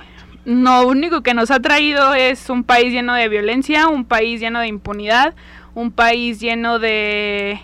[0.45, 4.61] lo único que nos ha traído es un país lleno de violencia, un país lleno
[4.61, 5.35] de impunidad,
[5.75, 7.61] un país lleno de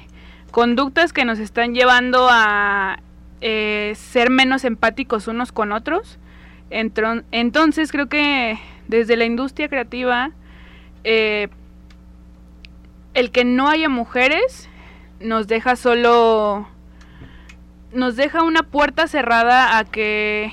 [0.51, 2.99] conductas que nos están llevando a
[3.41, 6.19] eh, ser menos empáticos unos con otros.
[6.71, 10.33] Entonces creo que desde la industria creativa
[11.05, 11.49] eh,
[13.15, 14.69] el que no haya mujeres
[15.21, 16.69] nos deja solo
[17.93, 20.53] nos deja una puerta cerrada a que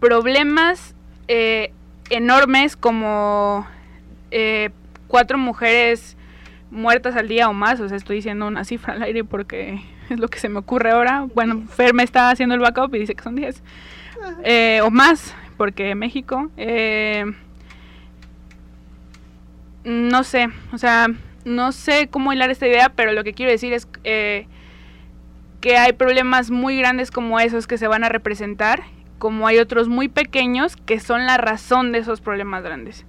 [0.00, 0.96] problemas
[1.28, 1.72] eh,
[2.10, 3.66] enormes como
[4.30, 4.70] eh,
[5.06, 6.16] cuatro mujeres
[6.70, 9.80] muertas al día o más, o sea, estoy diciendo una cifra al aire porque
[10.12, 11.26] es lo que se me ocurre ahora.
[11.34, 13.62] Bueno, Fer está haciendo el backup y dice que son 10
[14.44, 16.50] eh, o más, porque México.
[16.56, 17.24] eh,
[19.84, 21.08] no sé, o sea,
[21.44, 24.46] no sé cómo hilar esta idea, pero lo que quiero decir es eh,
[25.60, 28.82] que hay problemas muy grandes como esos que se van a representar,
[29.18, 33.06] como hay otros muy pequeños que son la razón de esos problemas grandes.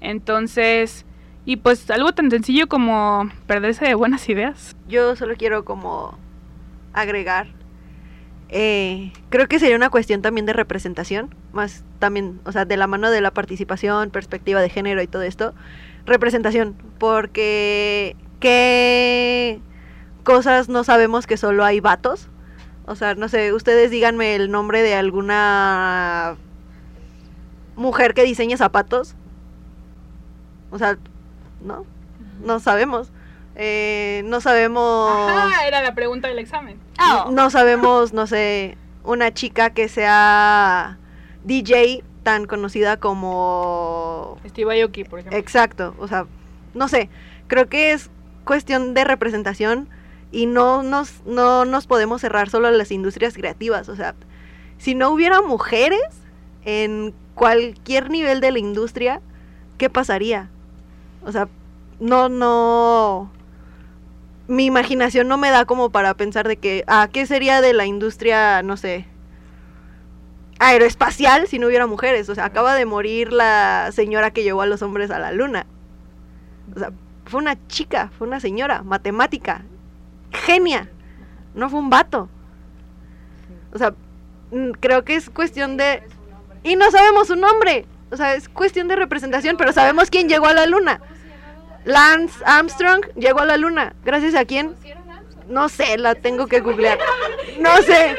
[0.00, 1.04] Entonces,
[1.44, 4.76] y pues algo tan sencillo como perderse de buenas ideas.
[4.88, 6.18] Yo solo quiero como
[6.96, 7.48] agregar.
[8.48, 12.86] eh, creo que sería una cuestión también de representación, más también, o sea, de la
[12.86, 15.54] mano de la participación, perspectiva de género y todo esto.
[16.06, 19.62] Representación, porque qué
[20.24, 22.28] cosas no sabemos que solo hay vatos.
[22.86, 26.36] O sea, no sé, ustedes díganme el nombre de alguna
[27.76, 29.16] mujer que diseñe zapatos.
[30.70, 30.98] O sea,
[31.60, 31.86] no,
[32.44, 33.12] no sabemos.
[33.56, 35.10] Eh, no sabemos.
[35.28, 36.78] Ajá, era la pregunta del examen.
[37.00, 37.30] Oh.
[37.30, 40.98] No sabemos, no sé, una chica que sea
[41.44, 44.38] DJ tan conocida como...
[44.48, 45.38] Steve Aoki, por ejemplo.
[45.38, 46.26] Exacto, o sea,
[46.74, 47.08] no sé,
[47.46, 48.10] creo que es
[48.44, 49.88] cuestión de representación
[50.32, 54.16] y no nos, no nos podemos cerrar solo a las industrias creativas, o sea,
[54.76, 56.00] si no hubiera mujeres
[56.64, 59.20] en cualquier nivel de la industria,
[59.78, 60.50] ¿qué pasaría?
[61.24, 61.48] O sea,
[62.00, 63.30] no, no,
[64.48, 67.86] mi imaginación no me da como para pensar de que, ah, ¿qué sería de la
[67.86, 69.06] industria, no sé,
[70.58, 72.28] aeroespacial si no hubiera mujeres?
[72.28, 75.66] O sea, acaba de morir la señora que llevó a los hombres a la luna.
[76.74, 76.92] O sea,
[77.24, 79.62] fue una chica, fue una señora, matemática,
[80.30, 80.88] genia,
[81.54, 82.28] no fue un vato.
[83.72, 83.94] O sea,
[84.52, 86.02] mm, creo que es cuestión de...
[86.62, 87.86] Y no sabemos su nombre.
[88.10, 91.00] O sea, es cuestión de representación, pero sabemos quién llegó a la luna.
[91.86, 93.94] Lance Armstrong llegó a la luna.
[94.04, 94.74] ¿Gracias a quién?
[95.48, 96.98] No sé, la tengo que googlear.
[97.60, 98.16] No sé.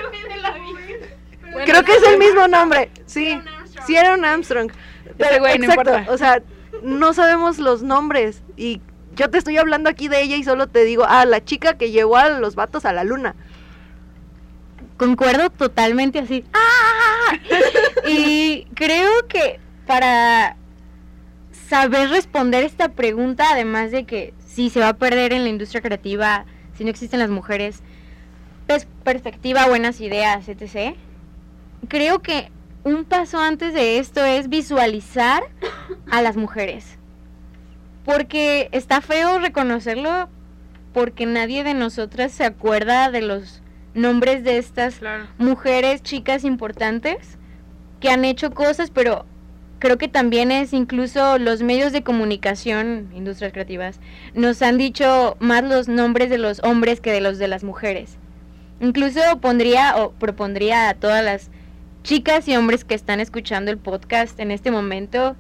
[1.65, 2.89] Creo que es el mismo nombre.
[3.05, 3.39] Sí,
[3.85, 4.71] sí era un Armstrong.
[5.19, 6.05] No exacto, importa.
[6.09, 6.41] O sea,
[6.81, 8.41] no sabemos los nombres.
[8.55, 8.81] Y
[9.15, 11.91] yo te estoy hablando aquí de ella y solo te digo, ah, la chica que
[11.91, 13.35] llevó a los vatos a la luna.
[14.95, 16.45] Concuerdo totalmente así.
[16.53, 17.37] ¡Ah!
[18.07, 20.55] y creo que para
[21.67, 25.81] saber responder esta pregunta, además de que si se va a perder en la industria
[25.81, 26.45] creativa,
[26.77, 27.81] si no existen las mujeres,
[28.67, 30.95] pers- perspectiva, buenas ideas, etc.
[31.87, 32.51] Creo que
[32.83, 35.43] un paso antes de esto es visualizar
[36.09, 36.97] a las mujeres.
[38.05, 40.29] Porque está feo reconocerlo
[40.93, 43.61] porque nadie de nosotras se acuerda de los
[43.93, 45.01] nombres de estas
[45.37, 47.37] mujeres, chicas importantes
[47.99, 49.25] que han hecho cosas, pero
[49.79, 53.99] creo que también es incluso los medios de comunicación, industrias creativas,
[54.33, 58.17] nos han dicho más los nombres de los hombres que de los de las mujeres.
[58.79, 61.49] Incluso pondría o propondría a todas las
[62.03, 65.35] chicas y hombres que están escuchando el podcast en este momento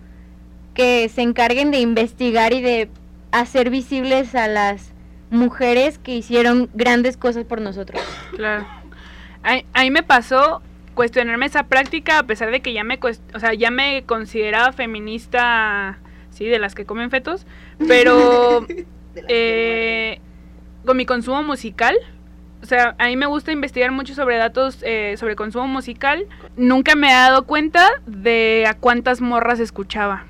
[0.73, 2.89] que se encarguen de investigar y de
[3.31, 4.91] hacer visibles a las
[5.29, 8.01] mujeres que hicieron grandes cosas por nosotros.
[8.35, 8.65] Claro.
[9.43, 10.61] A, mí me pasó
[10.97, 12.99] cuestionarme esa práctica a pesar de que ya me,
[13.35, 15.99] o sea, ya me consideraba feminista,
[16.31, 17.45] sí, de las que comen fetos,
[17.87, 18.65] pero
[19.27, 20.19] eh,
[20.83, 21.95] con mi consumo musical,
[22.63, 26.25] o sea, a mí me gusta investigar mucho sobre datos eh, sobre consumo musical.
[26.55, 30.25] Nunca me he dado cuenta de a cuántas morras escuchaba.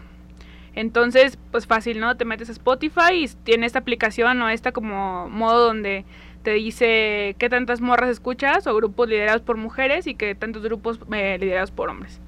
[0.76, 2.18] Entonces, pues fácil, ¿no?
[2.18, 6.04] Te metes a Spotify y tiene esta aplicación o esta como modo donde
[6.48, 10.98] te dice qué tantas morras escuchas o grupos liderados por mujeres y qué tantos grupos
[11.12, 12.22] eh, liderados por hombres.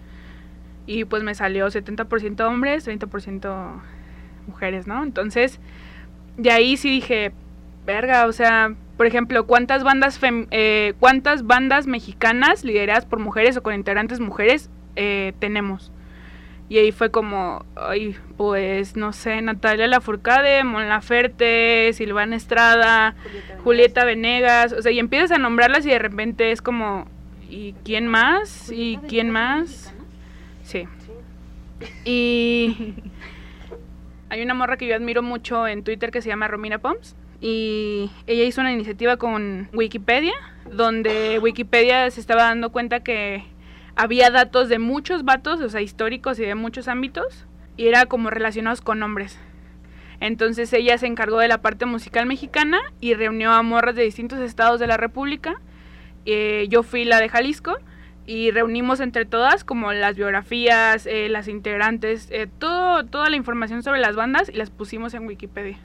[0.85, 3.81] Y pues me salió 70% hombres, 30%
[4.45, 5.03] mujeres, ¿no?
[5.03, 5.61] Entonces,
[6.35, 7.31] de ahí sí dije,
[7.85, 13.63] verga, o sea, por ejemplo, ¿cuántas bandas, eh, ¿cuántas bandas mexicanas lideradas por mujeres o
[13.63, 15.93] con integrantes mujeres eh, tenemos?
[16.69, 23.15] Y ahí fue como, ay, pues, no sé, Natalia Lafourcade, Mon Laferte, Silvana Estrada,
[23.63, 27.07] Julieta, Venegas, o sea, y empiezas a nombrarlas y de repente es como,
[27.49, 28.71] ¿y quién más?
[28.71, 29.95] ¿Y quién más?
[30.61, 30.87] Sí.
[32.05, 32.93] Y
[34.29, 38.11] hay una morra que yo admiro mucho en Twitter que se llama Romina Poms y
[38.27, 40.33] ella hizo una iniciativa con Wikipedia,
[40.71, 43.43] donde Wikipedia se estaba dando cuenta que
[43.99, 47.45] había datos de muchos vatos, o sea, históricos y de muchos ámbitos,
[47.75, 49.37] y era como relacionados con nombres.
[50.21, 54.39] Entonces ella se encargó de la parte musical mexicana y reunió a morras de distintos
[54.39, 55.59] estados de la República.
[56.25, 57.75] Eh, yo fui la de Jalisco
[58.25, 63.83] y reunimos entre todas como las biografías, eh, las integrantes, eh, todo, toda la información
[63.83, 65.77] sobre las bandas y las pusimos en Wikipedia.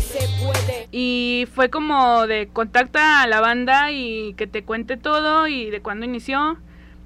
[0.00, 0.88] Se puede.
[0.90, 5.80] Y fue como de contacta a la banda y que te cuente todo y de
[5.80, 6.58] cuándo inició.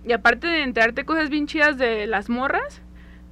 [0.04, 2.82] Y aparte de enterarte cosas bien chidas de las morras,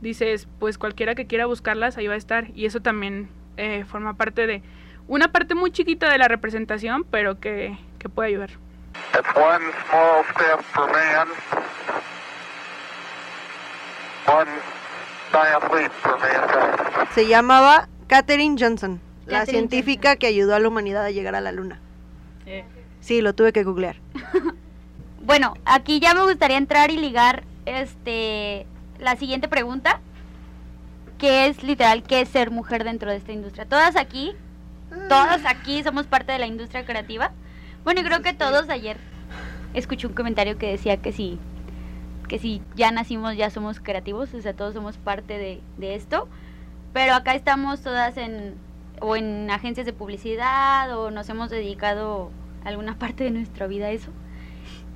[0.01, 2.49] dices, pues cualquiera que quiera buscarlas ahí va a estar.
[2.55, 4.63] Y eso también eh, forma parte de
[5.09, 8.51] una parte muy chiquita de la representación, pero que, que puede ayudar.
[17.15, 21.53] Se llamaba Katherine Johnson, la científica que ayudó a la humanidad a llegar a la
[21.53, 21.81] luna.
[22.47, 22.65] Eh.
[23.01, 23.97] Sí, lo tuve que googlear.
[25.25, 28.67] bueno, aquí ya me gustaría entrar y ligar este
[28.99, 30.01] la siguiente pregunta,
[31.19, 33.67] que es literal qué es ser mujer dentro de esta industria.
[33.67, 34.33] Todas aquí,
[35.09, 37.33] todas aquí somos parte de la industria creativa.
[37.85, 38.97] Bueno, y creo que todos ayer
[39.75, 41.39] escuché un comentario que decía que si
[42.29, 46.29] que si ya nacimos ya somos creativos, o sea, todos somos parte de, de esto.
[46.97, 48.55] Pero acá estamos todas en
[49.03, 52.31] o en agencias de publicidad o nos hemos dedicado
[52.65, 54.11] alguna parte de nuestra vida a eso.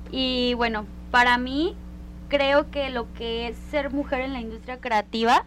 [0.09, 1.75] Y bueno, para mí
[2.27, 5.45] creo que lo que es ser mujer en la industria creativa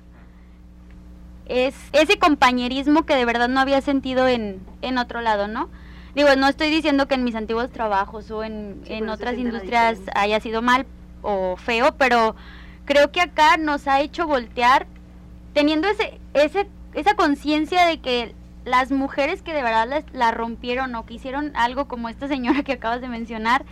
[1.46, 5.70] es ese compañerismo que de verdad no había sentido en, en otro lado, ¿no?
[6.14, 10.38] Digo, no estoy diciendo que en mis antiguos trabajos o en, en otras industrias haya
[10.38, 10.86] sido mal
[11.20, 12.36] o feo, pero
[12.84, 14.86] creo que acá nos ha hecho voltear
[15.54, 18.34] teniendo ese, ese, esa conciencia de que
[18.64, 22.72] las mujeres que de verdad la rompieron o que hicieron algo como esta señora que
[22.72, 23.64] acabas de mencionar,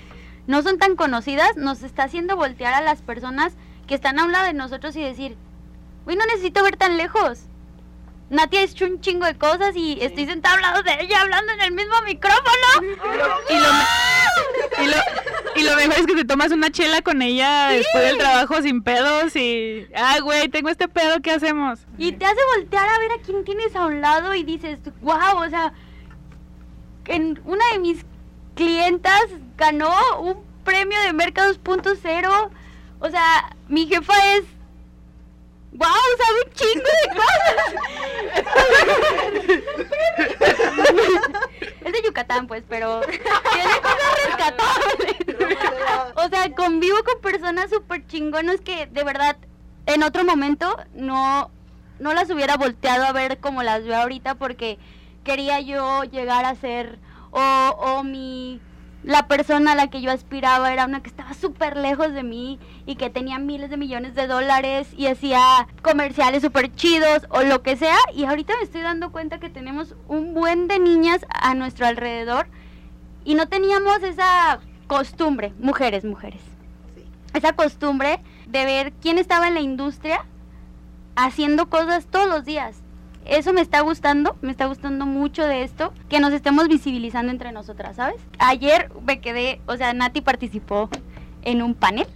[0.46, 3.54] no son tan conocidas, nos está haciendo voltear a las personas
[3.86, 5.36] que están a un lado de nosotros y decir,
[6.06, 7.44] uy, no necesito ver tan lejos.
[8.32, 11.52] Nati ha hecho un chingo de cosas y estoy sentada al lado de ella hablando
[11.52, 12.96] en el mismo micrófono.
[13.50, 13.66] Y lo,
[14.82, 14.96] y lo,
[15.54, 18.82] y lo mejor es que te tomas una chela con ella después del trabajo sin
[18.82, 21.80] pedos y, ay, güey, tengo este pedo, ¿qué hacemos?
[21.98, 25.36] Y te hace voltear a ver a quién tienes a un lado y dices, wow,
[25.36, 25.74] o sea,
[27.04, 28.06] en una de mis
[28.54, 29.26] clientas
[29.58, 32.50] ganó un premio de Mercados Punto Cero.
[32.98, 34.44] O sea, mi jefa es
[35.72, 35.88] ¡Wow!
[36.18, 37.72] ¡Sabe un chingo de cosas!
[41.84, 45.16] es de Yucatán, pues, pero tiene cosas rescatables.
[46.14, 49.36] o sea, convivo con personas súper chingonas que de verdad
[49.86, 51.50] en otro momento no,
[51.98, 54.78] no las hubiera volteado a ver como las veo ahorita porque
[55.24, 56.98] quería yo llegar a ser
[57.30, 58.60] o, o mi
[59.04, 62.60] la persona a la que yo aspiraba era una que estaba súper lejos de mí
[62.86, 67.62] y que tenía miles de millones de dólares y hacía comerciales súper chidos o lo
[67.62, 67.96] que sea.
[68.14, 72.46] Y ahorita me estoy dando cuenta que tenemos un buen de niñas a nuestro alrededor
[73.24, 76.42] y no teníamos esa costumbre, mujeres, mujeres,
[77.34, 80.24] esa costumbre de ver quién estaba en la industria
[81.16, 82.82] haciendo cosas todos los días.
[83.24, 87.52] Eso me está gustando, me está gustando mucho de esto, que nos estemos visibilizando entre
[87.52, 88.16] nosotras, ¿sabes?
[88.38, 90.90] Ayer me quedé, o sea, Nati participó
[91.42, 92.06] en un panel.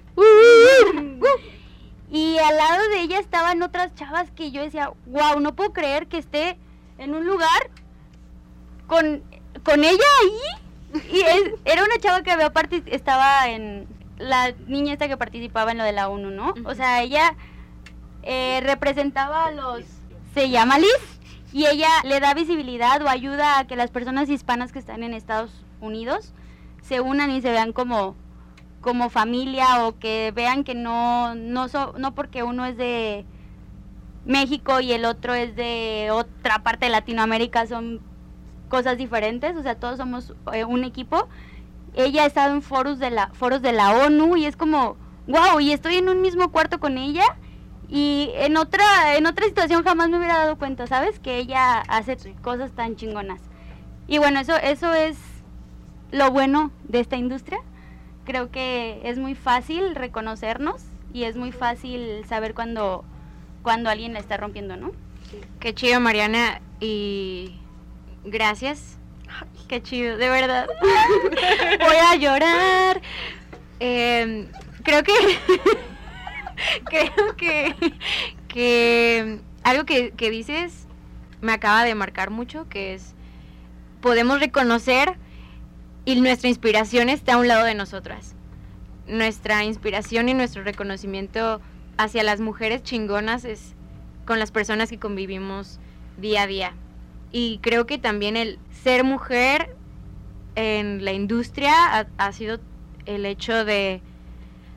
[2.10, 6.06] Y al lado de ella estaban otras chavas que yo decía, wow, no puedo creer
[6.06, 6.56] que esté
[6.98, 7.70] en un lugar
[8.86, 9.22] con,
[9.64, 11.00] con ella ahí.
[11.12, 12.52] Y es- era una chava que había
[12.86, 13.86] estaba en
[14.18, 16.54] la niña esta que participaba en lo de la ONU, ¿no?
[16.64, 17.34] O sea, ella
[18.22, 19.84] eh, representaba a los...
[20.36, 21.18] Se llama Liz
[21.50, 25.14] y ella le da visibilidad o ayuda a que las personas hispanas que están en
[25.14, 26.34] Estados Unidos
[26.82, 28.14] se unan y se vean como
[28.82, 33.24] como familia o que vean que no no no porque uno es de
[34.26, 38.02] México y el otro es de otra parte de Latinoamérica son
[38.68, 41.28] cosas diferentes, o sea, todos somos eh, un equipo.
[41.94, 45.60] Ella ha estado en foros de la foros de la ONU y es como, wow,
[45.60, 47.24] y estoy en un mismo cuarto con ella
[47.88, 51.18] y en otra en otra situación jamás me hubiera dado cuenta, ¿sabes?
[51.20, 53.40] Que ella hace cosas tan chingonas.
[54.08, 55.16] Y bueno, eso eso es
[56.10, 57.58] lo bueno de esta industria.
[58.24, 60.82] Creo que es muy fácil reconocernos
[61.12, 63.04] y es muy fácil saber cuando
[63.62, 64.92] cuando alguien la está rompiendo, ¿no?
[65.60, 67.56] Qué chido, Mariana, y
[68.24, 68.98] gracias.
[69.68, 70.66] Qué chido, de verdad.
[71.80, 73.00] Voy a llorar.
[73.80, 74.48] Eh,
[74.84, 75.12] creo que
[76.84, 77.74] creo que
[78.48, 80.86] que algo que, que dices
[81.40, 83.14] me acaba de marcar mucho, que es
[84.00, 85.16] podemos reconocer
[86.04, 88.34] y nuestra inspiración está a un lado de nosotras.
[89.06, 91.60] Nuestra inspiración y nuestro reconocimiento
[91.98, 93.74] hacia las mujeres chingonas es
[94.24, 95.80] con las personas que convivimos
[96.16, 96.72] día a día.
[97.32, 99.76] Y creo que también el ser mujer
[100.54, 102.60] en la industria ha, ha sido
[103.04, 104.00] el hecho de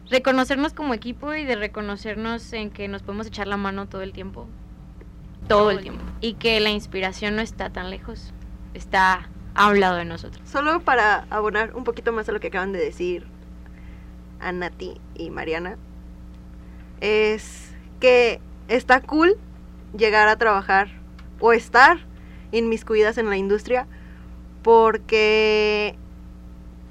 [0.09, 4.13] reconocernos como equipo y de reconocernos en que nos podemos echar la mano todo el
[4.13, 4.47] tiempo.
[5.47, 6.03] Todo el tiempo.
[6.21, 8.33] Y que la inspiración no está tan lejos,
[8.73, 10.47] está a un lado de nosotros.
[10.47, 13.25] Solo para abonar un poquito más a lo que acaban de decir
[14.39, 15.77] a Nati y Mariana,
[17.01, 19.37] es que está cool
[19.97, 20.89] llegar a trabajar
[21.39, 21.99] o estar
[22.51, 23.87] inmiscuidas en la industria
[24.63, 25.95] porque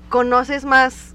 [0.09, 1.15] conoces más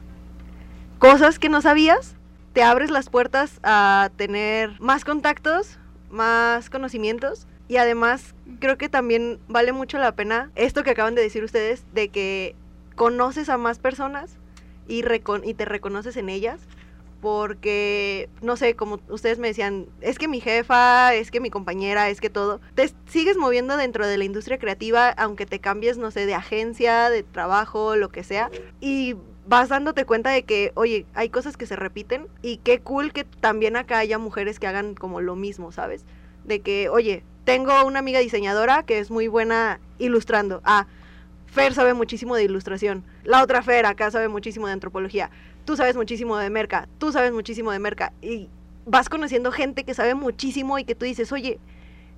[1.12, 2.16] cosas que no sabías,
[2.54, 5.78] te abres las puertas a tener más contactos,
[6.10, 11.22] más conocimientos y además creo que también vale mucho la pena esto que acaban de
[11.22, 12.56] decir ustedes de que
[12.96, 14.38] conoces a más personas
[14.88, 16.60] y, recon- y te reconoces en ellas
[17.22, 22.10] porque, no sé, como ustedes me decían, es que mi jefa, es que mi compañera,
[22.10, 26.12] es que todo, te sigues moviendo dentro de la industria creativa, aunque te cambies, no
[26.12, 28.52] sé, de agencia, de trabajo, lo que sea,
[28.82, 33.12] y vas dándote cuenta de que, oye, hay cosas que se repiten y qué cool
[33.12, 36.06] que también acá haya mujeres que hagan como lo mismo, ¿sabes?
[36.46, 40.62] De que, oye, tengo una amiga diseñadora que es muy buena ilustrando.
[40.64, 40.88] Ah,
[41.46, 43.04] Fer sabe muchísimo de ilustración.
[43.24, 45.30] La otra Fer acá sabe muchísimo de antropología.
[45.66, 46.88] Tú sabes muchísimo de merca.
[46.98, 48.14] Tú sabes muchísimo de merca.
[48.22, 48.50] Y
[48.86, 51.60] vas conociendo gente que sabe muchísimo y que tú dices, oye,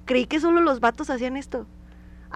[0.06, 1.68] creí que solo los vatos hacían esto.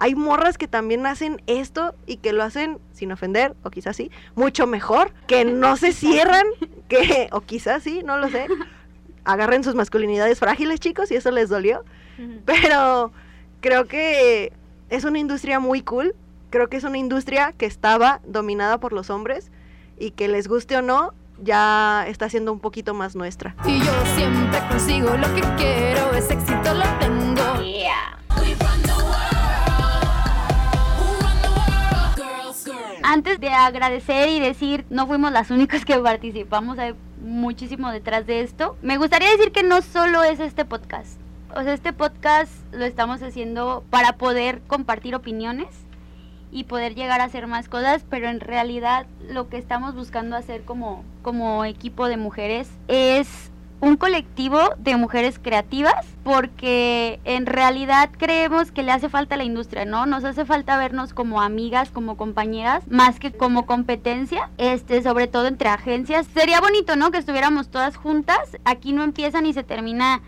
[0.02, 4.10] Hay morras que también hacen esto y que lo hacen, sin ofender, o quizás sí,
[4.34, 6.46] mucho mejor, que no se cierran,
[6.88, 8.46] que, o quizás sí, no lo sé.
[9.24, 11.84] Agarren sus masculinidades frágiles, chicos, y eso les dolió.
[12.46, 13.12] Pero
[13.60, 14.54] creo que
[14.88, 16.14] es una industria muy cool.
[16.48, 19.52] Creo que es una industria que estaba dominada por los hombres
[19.98, 23.54] y que les guste o no, ya está siendo un poquito más nuestra.
[23.66, 27.20] Y yo siempre consigo lo que quiero, ese éxito lo tengo.
[33.12, 38.42] Antes de agradecer y decir, no fuimos las únicas que participamos, hay muchísimo detrás de
[38.42, 38.76] esto.
[38.82, 41.20] Me gustaría decir que no solo es este podcast.
[41.52, 45.66] O sea, este podcast lo estamos haciendo para poder compartir opiniones
[46.52, 50.62] y poder llegar a hacer más cosas, pero en realidad lo que estamos buscando hacer
[50.62, 53.49] como, como equipo de mujeres es
[53.80, 59.44] un colectivo de mujeres creativas porque en realidad creemos que le hace falta a la
[59.44, 60.06] industria, ¿no?
[60.06, 65.46] Nos hace falta vernos como amigas, como compañeras, más que como competencia, este, sobre todo
[65.46, 66.26] entre agencias.
[66.34, 67.10] Sería bonito, ¿no?
[67.10, 68.58] Que estuviéramos todas juntas.
[68.64, 70.20] Aquí no empieza ni se termina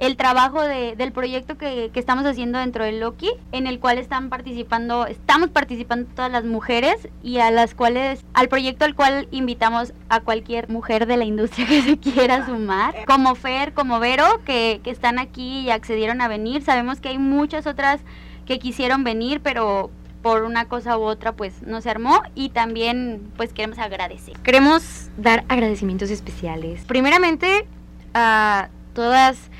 [0.00, 3.98] el trabajo de, del proyecto que, que, estamos haciendo dentro del Loki, en el cual
[3.98, 9.28] están participando, estamos participando todas las mujeres y a las cuales, al proyecto al cual
[9.30, 14.24] invitamos a cualquier mujer de la industria que se quiera sumar, como Fer, como Vero,
[14.46, 16.62] que, que están aquí y accedieron a venir.
[16.62, 18.00] Sabemos que hay muchas otras
[18.46, 19.90] que quisieron venir, pero
[20.22, 24.38] por una cosa u otra pues no se armó y también pues queremos agradecer.
[24.38, 26.84] Queremos dar agradecimientos especiales.
[26.86, 27.66] Primeramente
[28.14, 29.50] a todas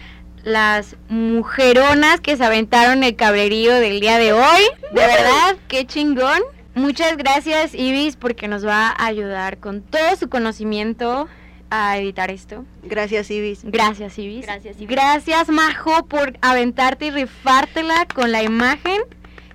[0.43, 4.63] las mujeronas que se aventaron el cabrerío del día de hoy.
[4.93, 6.41] De verdad, qué chingón.
[6.75, 11.29] Muchas gracias Ibis porque nos va a ayudar con todo su conocimiento
[11.69, 12.65] a editar esto.
[12.83, 13.61] Gracias Ibis.
[13.65, 14.47] Gracias Ibis.
[14.47, 14.89] Gracias Ibis.
[14.89, 19.03] Gracias Majo por aventarte y rifártela con la imagen.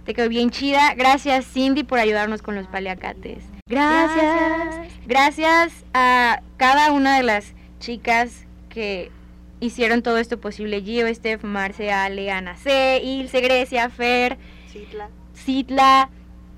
[0.05, 0.93] Te quedó bien chida.
[0.95, 3.43] Gracias Cindy por ayudarnos con los paliacates.
[3.67, 4.91] Gracias.
[5.07, 9.11] Gracias a cada una de las chicas que
[9.59, 10.81] hicieron todo esto posible.
[10.81, 14.37] Gio, Steph, Marce, Ale, Ana C, Ilse, Grecia, Fer,
[14.71, 15.09] Citla.
[15.35, 16.09] Citla,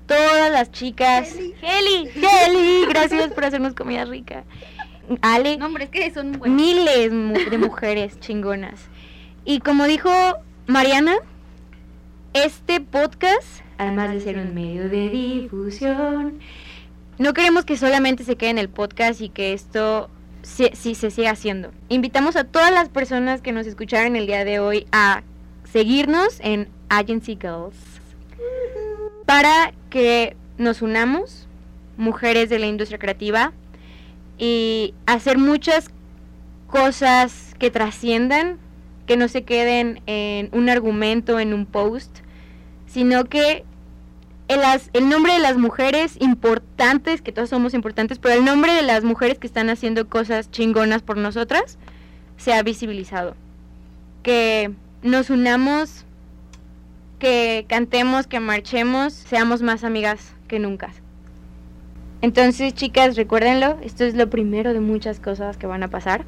[0.06, 1.34] todas las chicas.
[1.34, 2.08] Heli.
[2.14, 4.44] Heli, gracias por hacernos comida rica.
[5.22, 6.56] Ale, No, hombre, es que son buenos.
[6.56, 7.10] miles
[7.50, 8.88] de mujeres chingonas.
[9.44, 10.10] Y como dijo
[10.66, 11.16] Mariana,
[12.34, 16.38] este podcast, además de ser un medio de difusión,
[17.18, 20.10] no queremos que solamente se quede en el podcast y que esto
[20.48, 21.70] sí, sí se siga haciendo.
[21.88, 25.22] Invitamos a todas las personas que nos escucharon el día de hoy a
[25.70, 27.76] seguirnos en Agency Girls
[29.26, 31.46] para que nos unamos,
[31.96, 33.52] mujeres de la industria creativa,
[34.38, 35.90] y hacer muchas
[36.66, 38.58] cosas que trasciendan,
[39.06, 42.18] que no se queden en un argumento, en un post,
[42.86, 43.64] sino que
[44.48, 48.72] el, las- el nombre de las mujeres importantes, que todos somos importantes, pero el nombre
[48.74, 51.78] de las mujeres que están haciendo cosas chingonas por nosotras,
[52.36, 53.34] sea visibilizado.
[54.22, 54.72] Que
[55.02, 56.04] nos unamos,
[57.18, 60.90] que cantemos, que marchemos, seamos más amigas que nunca.
[62.20, 66.24] Entonces, chicas, recuérdenlo, esto es lo primero de muchas cosas que van a pasar.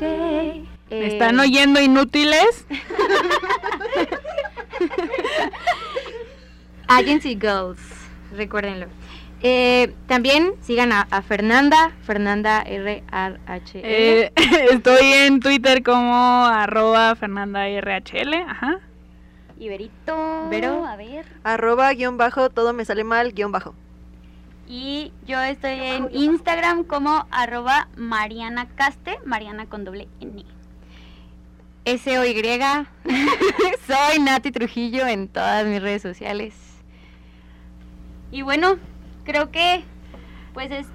[0.00, 0.66] Yay.
[0.90, 2.66] ¿Me Eh, están oyendo inútiles?
[6.96, 7.80] Agency Girls,
[8.36, 8.86] recuérdenlo.
[9.44, 13.84] Eh, también sigan a, a Fernanda, Fernanda R R H L.
[13.84, 14.32] Eh,
[14.70, 18.34] estoy en Twitter como arroba Fernanda RHL.
[18.48, 18.78] Ajá.
[19.58, 20.48] Y Berito.
[20.48, 20.86] Vero.
[20.86, 21.26] A ver.
[21.42, 23.74] Arroba guion bajo, todo me sale mal, guion bajo.
[24.68, 30.44] Y yo estoy en Instagram como arroba Mariana Caste, Mariana con doble N.
[31.84, 32.32] S O Y.
[33.86, 36.71] Soy Nati Trujillo en todas mis redes sociales.
[38.32, 38.78] Y bueno,
[39.24, 39.84] creo que
[40.54, 40.86] pues es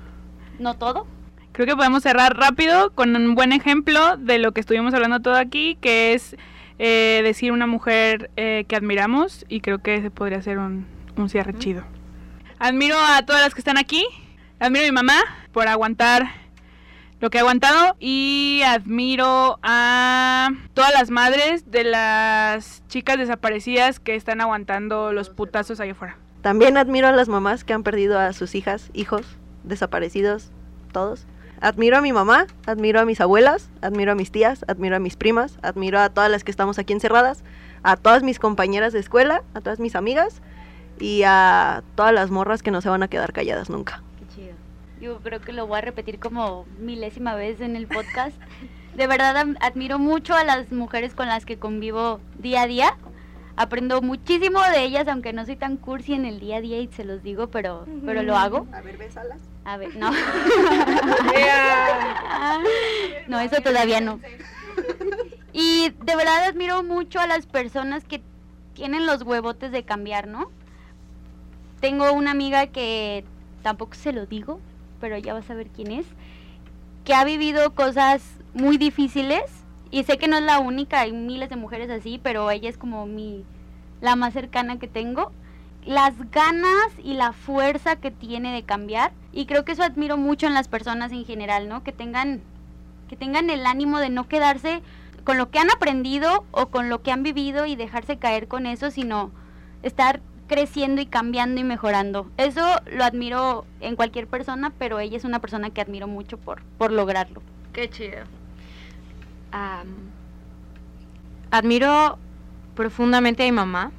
[0.60, 1.08] no todo.
[1.54, 5.36] Creo que podemos cerrar rápido con un buen ejemplo de lo que estuvimos hablando todo
[5.36, 6.36] aquí, que es
[6.80, 11.30] eh, decir una mujer eh, que admiramos y creo que ese podría ser un, un
[11.30, 11.84] cierre chido.
[12.60, 14.06] Admiro a todas las que están aquí,
[14.60, 15.20] admiro a mi mamá
[15.52, 16.28] por aguantar
[17.20, 24.16] lo que ha aguantado y admiro a todas las madres de las chicas desaparecidas que
[24.16, 26.18] están aguantando los putazos allá afuera.
[26.48, 29.26] También admiro a las mamás que han perdido a sus hijas, hijos,
[29.66, 30.50] desaparecidos,
[30.94, 31.26] todos.
[31.60, 35.18] Admiro a mi mamá, admiro a mis abuelas, admiro a mis tías, admiro a mis
[35.18, 37.44] primas, admiro a todas las que estamos aquí encerradas,
[37.84, 40.42] a todas mis compañeras de escuela, a todas mis amigas
[41.02, 44.02] y a todas las morras que no se van a quedar calladas nunca.
[44.18, 44.54] Qué chido.
[45.02, 48.38] Yo creo que lo voy a repetir como milésima vez en el podcast.
[48.96, 52.96] De verdad admiro mucho a las mujeres con las que convivo día a día.
[53.58, 56.88] Aprendo muchísimo de ellas, aunque no soy tan cursi en el día a día y
[56.90, 58.68] se los digo, pero, pero lo hago.
[58.72, 59.42] A ver, besalas.
[59.66, 60.12] A ver, no.
[63.28, 64.20] no, eso todavía no.
[65.54, 68.22] Y de verdad admiro mucho a las personas que
[68.76, 70.52] tienen los huevotes de cambiar, ¿no?
[71.82, 73.26] Tengo una amiga que
[73.64, 74.60] tampoco se lo digo,
[75.02, 76.06] pero ya vas a ver quién es,
[77.06, 78.22] que ha vivido cosas
[78.54, 79.57] muy difíciles
[79.92, 82.78] y sé que no es la única, hay miles de mujeres así, pero ella es
[82.78, 83.44] como mi
[84.02, 85.32] la más cercana que tengo
[85.88, 90.46] las ganas y la fuerza que tiene de cambiar y creo que eso admiro mucho
[90.46, 91.84] en las personas en general, ¿no?
[91.84, 92.42] Que tengan
[93.08, 94.82] que tengan el ánimo de no quedarse
[95.24, 98.66] con lo que han aprendido o con lo que han vivido y dejarse caer con
[98.66, 99.32] eso, sino
[99.82, 102.30] estar creciendo y cambiando y mejorando.
[102.36, 106.62] Eso lo admiro en cualquier persona, pero ella es una persona que admiro mucho por
[106.78, 107.42] por lograrlo.
[107.72, 108.24] Qué chido.
[109.52, 109.88] Am,
[111.52, 112.18] admiro
[112.76, 113.92] profundamente a mi mamá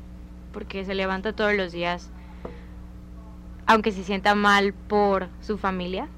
[0.52, 2.10] porque se levanta todos los días,
[3.66, 6.08] aunque se sienta mal por su familia.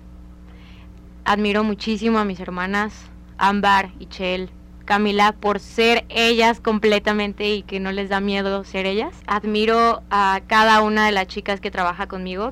[1.24, 4.50] Admiro muchísimo a mis hermanas, Ámbar, Ichel,
[4.84, 9.14] Camila por ser ellas completamente y que no les da miedo ser ellas.
[9.26, 12.48] Admiro a cada una de las chicas que trabaja conmigo,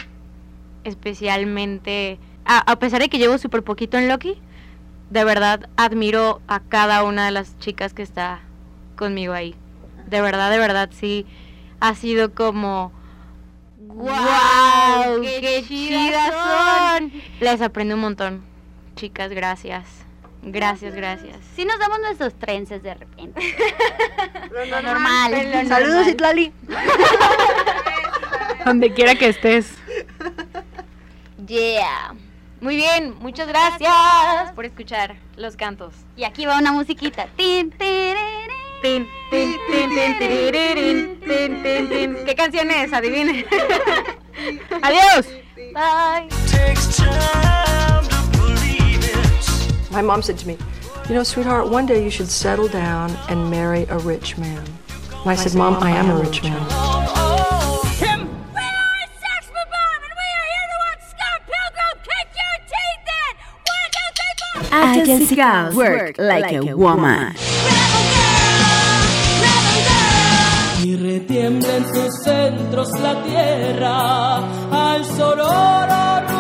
[0.85, 4.41] especialmente, a, a pesar de que llevo súper poquito en Loki,
[5.11, 8.41] de verdad admiro a cada una de las chicas que está
[8.97, 9.55] conmigo ahí.
[10.07, 11.27] De verdad, de verdad, sí,
[11.81, 12.93] ha sido como...
[13.79, 15.23] ¡Wow!
[15.23, 17.13] ¡Qué, chidas son!
[17.41, 18.45] Les aprendo un montón.
[18.97, 19.87] Chicas, gracias.
[20.43, 21.37] Gracias, gracias.
[21.57, 23.41] Sí nos damos nuestros trences de repente.
[24.51, 25.33] Lo normal.
[25.33, 26.11] lo Saludos, normal.
[26.11, 26.53] Itlali.
[28.65, 29.75] Donde quiera que estés.
[31.47, 32.15] Yeah.
[32.61, 35.95] Muy bien, muchas gracias por escuchar los cantos.
[36.17, 37.29] Y aquí va una musiquita.
[37.37, 38.19] Tin, tirirín.
[38.83, 42.25] Tin, tin, tin, tin, tirirín, tin, tin, tin.
[42.25, 42.93] ¿Qué canción es?
[42.93, 43.45] Adivinen.
[44.83, 45.27] Adiós.
[45.73, 46.29] Bye.
[49.91, 50.57] My mom said to me,
[51.09, 54.65] You know, sweetheart, one day you should settle down and marry a rich man.
[55.11, 57.18] And I said, Mom, I am a rich man.
[64.71, 67.35] I can see girls work like a woman.
[70.85, 74.37] Y retiembla en sus centros la tierra
[74.71, 76.38] al sonoro